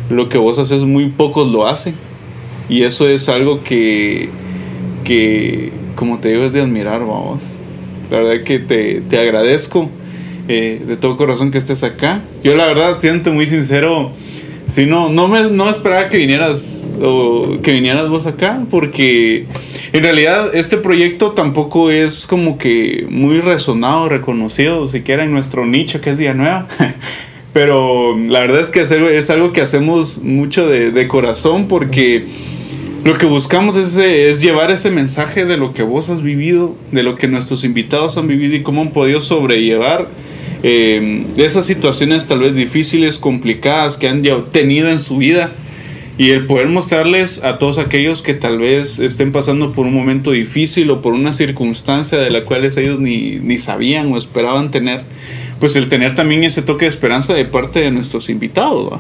[0.10, 1.96] lo que vos haces muy pocos lo hacen.
[2.70, 4.30] Y eso es algo que,
[5.04, 7.44] que como te digo, es de admirar, vamos.
[8.10, 9.90] La verdad es que te, te agradezco
[10.48, 12.22] eh, de todo corazón que estés acá.
[12.44, 14.12] Yo la verdad siento muy sincero,
[14.70, 19.46] si no, no me no esperaba que vinieras o que vinieras vos acá, porque
[19.92, 26.00] en realidad este proyecto tampoco es como que muy resonado, reconocido, siquiera en nuestro nicho
[26.00, 26.68] que es Día Nueva.
[27.58, 32.28] Pero la verdad es que es algo que hacemos mucho de, corazón porque
[33.04, 37.02] lo que buscamos es, es, llevar ese mensaje de lo que vos has vivido, de
[37.02, 40.08] lo que nuestros invitados han vivido y cómo han podido sobrellevar
[40.62, 45.50] eh, esas situaciones tal vez difíciles, complicadas que han tenido en su vida.
[46.20, 50.30] Y el poder mostrarles a todos aquellos que tal vez estén pasando por un momento
[50.30, 55.02] difícil o por una circunstancia de la cual ellos ni, ni sabían o esperaban tener,
[55.60, 59.00] pues el tener también ese toque de esperanza de parte de nuestros invitados.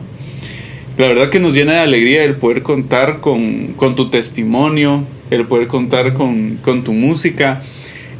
[0.97, 5.45] La verdad que nos llena de alegría el poder contar con, con tu testimonio, el
[5.45, 7.61] poder contar con, con tu música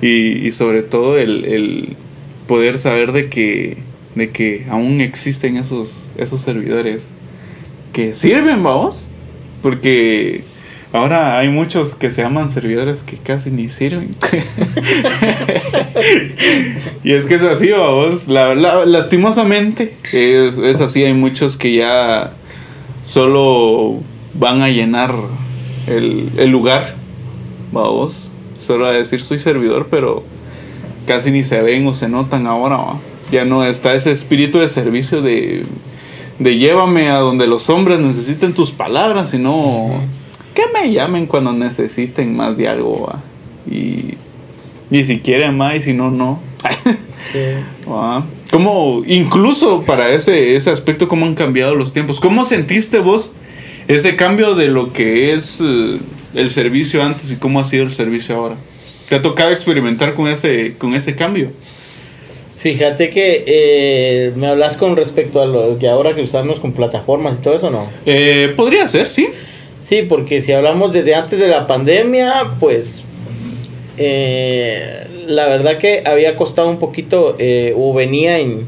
[0.02, 1.96] y, y sobre todo el, el,
[2.48, 3.78] poder saber de que,
[4.16, 7.10] de que aún existen esos, esos servidores
[7.94, 9.10] que sirven, vamos.
[9.62, 10.44] Porque
[10.94, 14.16] ahora hay muchos que se llaman servidores que casi ni sirven.
[17.04, 18.28] y es que es así, vamos.
[18.28, 21.04] La, la, lastimosamente es, es así.
[21.04, 22.34] Hay muchos que ya
[23.06, 24.00] solo
[24.34, 25.14] van a llenar
[25.88, 26.96] el, el lugar,
[27.72, 28.30] vamos.
[28.66, 30.24] Solo a decir soy servidor, pero
[31.06, 32.78] casi ni se ven o se notan ahora.
[32.78, 33.00] ¿va?
[33.32, 35.64] Ya no está ese espíritu de servicio de
[36.40, 40.02] de llévame a donde los hombres necesiten tus palabras, sino.
[40.58, 43.06] Que me llamen cuando necesiten más de algo.
[43.06, 43.22] ¿va?
[43.72, 44.16] Y,
[44.90, 46.40] y si quieren más y si no, no.
[47.32, 47.40] sí.
[48.50, 52.20] Como incluso para ese, ese aspecto, cómo han cambiado los tiempos.
[52.20, 53.34] ¿Cómo sentiste vos
[53.88, 56.00] ese cambio de lo que es uh,
[56.34, 58.56] el servicio antes y cómo ha sido el servicio ahora?
[59.10, 61.52] ¿Te ha tocado experimentar con ese, con ese cambio?
[62.60, 67.36] Fíjate que eh, me hablas con respecto a lo que ahora que usamos con plataformas
[67.36, 67.88] y todo eso, ¿no?
[68.08, 69.30] Eh, podría ser, sí.
[69.88, 73.04] Sí, porque si hablamos desde antes de la pandemia, pues
[73.98, 78.66] eh, la verdad que había costado un poquito eh, o venía en,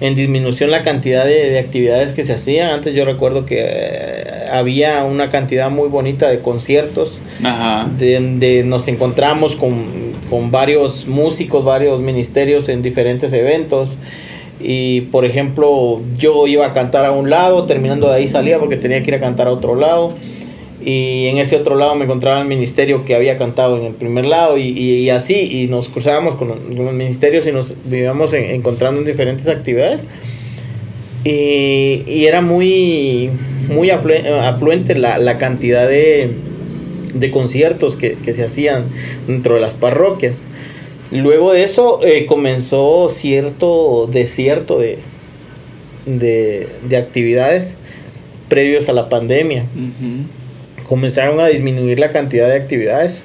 [0.00, 2.70] en, disminución la cantidad de, de, actividades que se hacían.
[2.70, 7.88] Antes yo recuerdo que eh, había una cantidad muy bonita de conciertos, Ajá.
[7.98, 9.86] donde nos encontramos con,
[10.30, 13.98] con varios músicos, varios ministerios en diferentes eventos.
[14.60, 18.76] Y por ejemplo, yo iba a cantar a un lado, terminando de ahí salía porque
[18.76, 20.14] tenía que ir a cantar a otro lado.
[20.82, 24.26] Y en ese otro lado me encontraba el ministerio que había cantado en el primer
[24.26, 25.34] lado y, y, así.
[25.34, 30.02] Y nos cruzábamos con, con, los ministerios y nos vivíamos en, encontrando en diferentes actividades.
[31.24, 33.30] Y, y era muy,
[33.68, 36.32] muy afluente la, la cantidad de,
[37.14, 38.84] de conciertos que, que, se hacían
[39.26, 40.42] dentro de las parroquias.
[41.10, 44.98] Luego de eso eh, comenzó cierto desierto de,
[46.04, 47.74] de, de, actividades
[48.48, 49.62] previos a la pandemia.
[49.62, 50.43] Uh
[50.84, 53.24] comenzaron a disminuir la cantidad de actividades.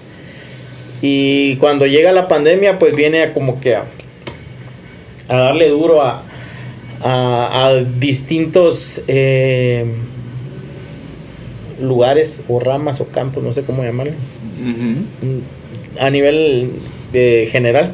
[1.02, 3.86] Y cuando llega la pandemia, pues viene a como que a,
[5.28, 6.24] a darle duro a,
[7.02, 9.86] a, a distintos eh,
[11.82, 15.42] lugares o ramas o campos, no sé cómo llamarle, uh -huh.
[16.00, 16.72] a nivel
[17.14, 17.94] eh, general.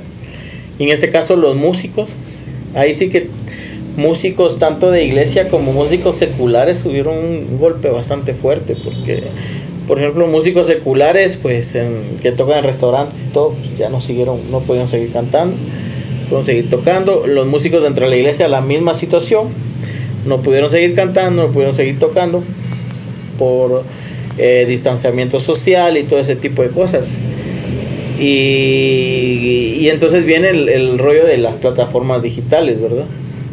[0.80, 2.10] Y en este caso los músicos,
[2.74, 3.30] ahí sí que
[3.96, 9.24] músicos tanto de iglesia como músicos seculares tuvieron un golpe bastante fuerte porque
[9.88, 11.74] por ejemplo músicos seculares pues
[12.22, 15.56] que tocan en restaurantes y todo pues, ya no siguieron no podían seguir cantando
[16.26, 17.28] pudieron seguir tocando.
[17.28, 19.50] Los músicos dentro de la iglesia la misma situación
[20.26, 22.44] no pudieron seguir cantando no pudieron seguir tocando
[23.38, 23.84] por
[24.38, 27.08] eh, distanciamiento social y todo ese tipo de cosas.
[28.20, 33.06] Y, y entonces viene el, el rollo de las plataformas digitales verdad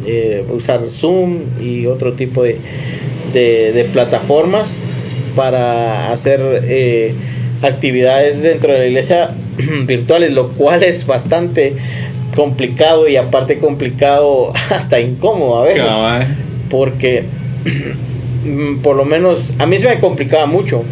[0.05, 2.57] eh, usar Zoom y otro tipo de,
[3.33, 4.69] de, de plataformas
[5.35, 7.13] para hacer eh,
[7.61, 9.29] actividades dentro de la iglesia
[9.85, 11.73] virtuales, lo cual es bastante
[12.35, 15.83] complicado y aparte complicado hasta incómodo a veces.
[16.69, 17.23] Porque
[18.83, 20.83] por lo menos a mí se me complicaba mucho.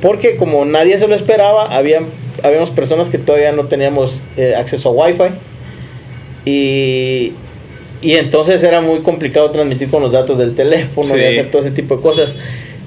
[0.00, 2.00] Porque como nadie se lo esperaba, había,
[2.42, 5.30] habíamos personas que todavía no teníamos eh, acceso a Wi-Fi.
[6.44, 7.32] Y,
[8.02, 11.20] y entonces era muy complicado transmitir con los datos del teléfono sí.
[11.20, 12.34] y hacer todo ese tipo de cosas.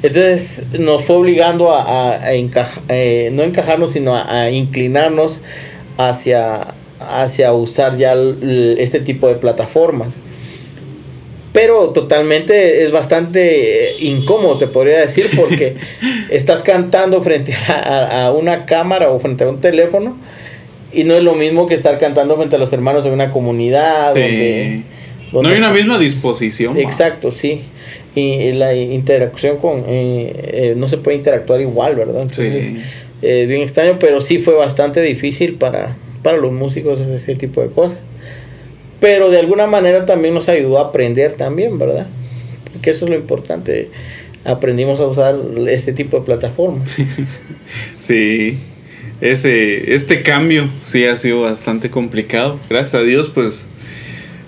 [0.01, 5.41] Entonces nos fue obligando a, a, a encaja, eh, no encajarnos, sino a, a, inclinarnos
[5.97, 6.68] hacia,
[6.99, 10.10] hacia usar ya el, este tipo de plataformas.
[11.51, 15.76] Pero totalmente es bastante incómodo, te podría decir, porque
[16.30, 20.16] estás cantando frente a, una cámara o frente a un teléfono
[20.93, 24.14] y no es lo mismo que estar cantando frente a los hermanos en una comunidad.
[24.14, 24.22] Sí.
[24.22, 24.84] Donde
[25.32, 26.78] no hay una misma disposición.
[26.78, 27.62] Exacto, sí.
[28.16, 32.82] Y la interacción con eh, eh, no se puede interactuar igual verdad entonces sí.
[33.22, 37.70] eh, bien extraño pero sí fue bastante difícil para para los músicos ese tipo de
[37.70, 38.00] cosas.
[39.00, 42.08] Pero de alguna manera también nos ayudó a aprender también verdad
[42.74, 43.90] porque eso es lo importante.
[44.46, 45.36] Aprendimos a usar
[45.68, 46.90] este tipo de plataformas.
[47.98, 48.58] Sí.
[49.22, 52.60] Ese este cambio sí ha sido bastante complicado.
[52.70, 53.68] Gracias a Dios pues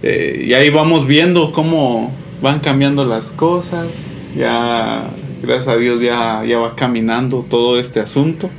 [0.04, 3.88] eh, y ahí vamos viendo cómo van cambiando las cosas,
[4.36, 5.04] ya
[5.41, 8.49] gracias a Dios ya, ya va caminando todo este asunto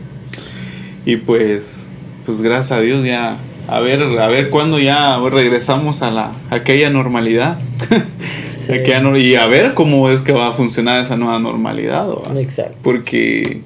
[1.05, 1.88] y pues
[2.24, 3.36] pues gracias a Dios ya
[3.68, 7.59] a ver a ver cuándo ya regresamos a la a aquella normalidad
[8.66, 8.72] sí.
[8.72, 12.78] aquella, y a ver cómo es que va a funcionar esa nueva normalidad Exacto.
[12.82, 13.61] porque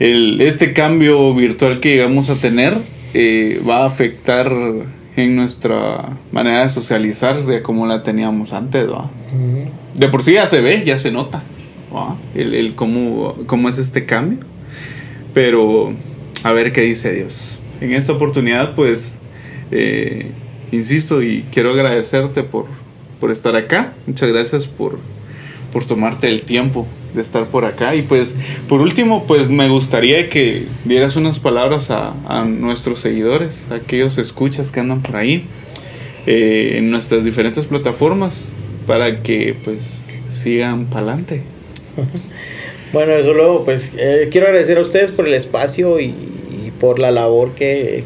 [0.00, 2.76] el, este cambio virtual que llegamos a tener
[3.14, 4.52] eh, va a afectar
[5.16, 9.10] en nuestra manera de socializar de como la teníamos antes, ¿va?
[9.32, 9.68] Uh -huh.
[9.94, 11.42] De por sí ya se ve, ya se nota,
[11.94, 12.16] ¿va?
[12.34, 14.38] El, el cómo, cómo es este cambio.
[15.32, 15.92] Pero
[16.42, 17.58] a ver qué dice Dios.
[17.80, 19.18] En esta oportunidad, pues,
[19.70, 20.30] eh,
[20.72, 22.66] insisto y quiero agradecerte por,
[23.20, 23.92] por estar acá.
[24.06, 24.98] Muchas gracias por,
[25.72, 27.94] por tomarte el tiempo de estar por acá.
[27.94, 28.36] Y pues,
[28.68, 34.70] por último, pues me gustaría que dieras unas palabras a, nuestros seguidores, a aquellos escuchas
[34.70, 35.44] que andan por ahí,
[36.26, 38.52] eh, en nuestras diferentes plataformas,
[38.86, 39.98] para que pues
[40.28, 41.42] sigan para adelante.
[42.94, 46.14] Bueno, eso luego, pues eh, quiero agradecer a ustedes por el espacio y,
[46.78, 48.04] por la labor que,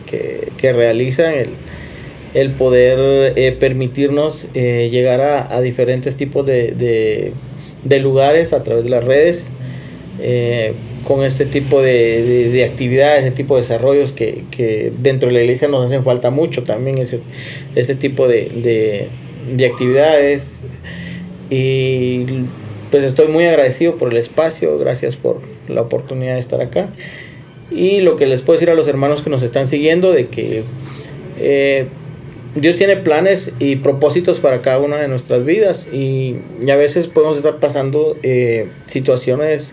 [0.57, 1.49] que, realizan, el,
[2.33, 7.33] el poder eh, permitirnos eh, llegar a, a, diferentes tipos de, de
[7.85, 9.45] de lugares a través de las redes,
[10.21, 10.73] eh,
[11.05, 15.43] con este tipo de, de, actividades, este tipo de desarrollos que, que, dentro de la
[15.43, 17.21] iglesia nos hacen falta mucho también, ese,
[17.75, 19.09] ese tipo de,
[19.57, 20.63] de actividades.
[21.51, 22.27] Y
[22.91, 26.89] pues estoy muy agradecido por el espacio, gracias por la oportunidad de estar acá.
[27.71, 30.63] Y lo que les puedo decir a los hermanos que nos están siguiendo, de que
[31.39, 31.87] eh,
[32.61, 36.37] Dios tiene planes y propósitos para cada una de nuestras vidas y,
[36.71, 39.73] a veces podemos estar pasando eh, situaciones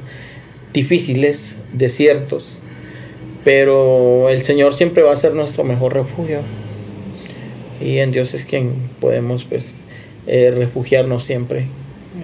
[0.72, 2.46] difíciles, desiertos,
[3.44, 6.42] pero el Señor siempre va a ser nuestro mejor refugio
[7.82, 9.66] y en Dios es quien podemos pues
[10.28, 11.68] eh, refugiarnos siempre.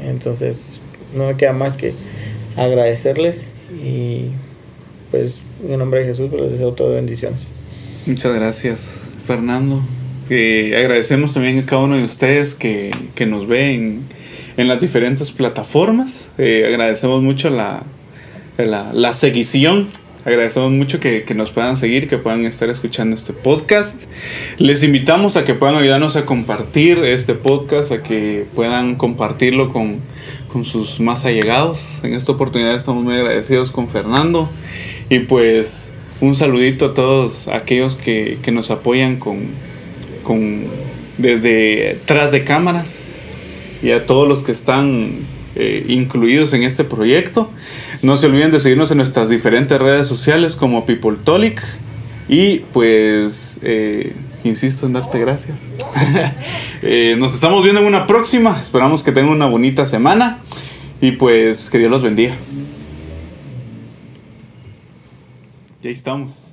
[0.05, 0.80] Entonces
[1.16, 1.93] no me queda más que
[2.55, 3.45] agradecerles
[3.84, 4.26] y
[5.09, 7.41] pues en nombre de Jesús les deseo todas bendiciones.
[8.05, 9.82] Muchas gracias Fernando
[10.32, 12.91] agradecemos también a cada uno de ustedes que,
[13.27, 14.03] nos ven
[14.55, 16.32] en las diferentes plataformas.
[16.38, 17.84] Eh, agradecemos mucho la,
[18.57, 19.89] la, la, seguición.
[20.23, 24.03] Agradecemos mucho que, nos puedan seguir, que puedan estar escuchando este podcast.
[24.57, 29.99] Les invitamos a que puedan ayudarnos a compartir este podcast, a que puedan compartirlo con,
[30.47, 31.99] con sus más allegados.
[32.03, 34.49] En esta oportunidad estamos muy agradecidos con Fernando.
[35.09, 39.39] Y pues un saludito a todos aquellos que, que nos apoyan con,
[40.24, 40.63] con,
[41.17, 43.05] desde tras de cámaras
[43.82, 45.11] y a todos los que están
[45.55, 47.49] eh, incluidos en este proyecto.
[48.03, 51.61] No se olviden de seguirnos en nuestras diferentes redes sociales como PeopleTolic
[52.30, 54.13] y pues eh,
[54.43, 55.59] insisto en darte gracias.
[56.84, 58.59] Eh, nos estamos viendo en una próxima.
[58.59, 60.39] Esperamos que tengan una bonita semana
[60.99, 62.34] y pues que Dios los bendiga.
[65.84, 66.51] Ya estamos.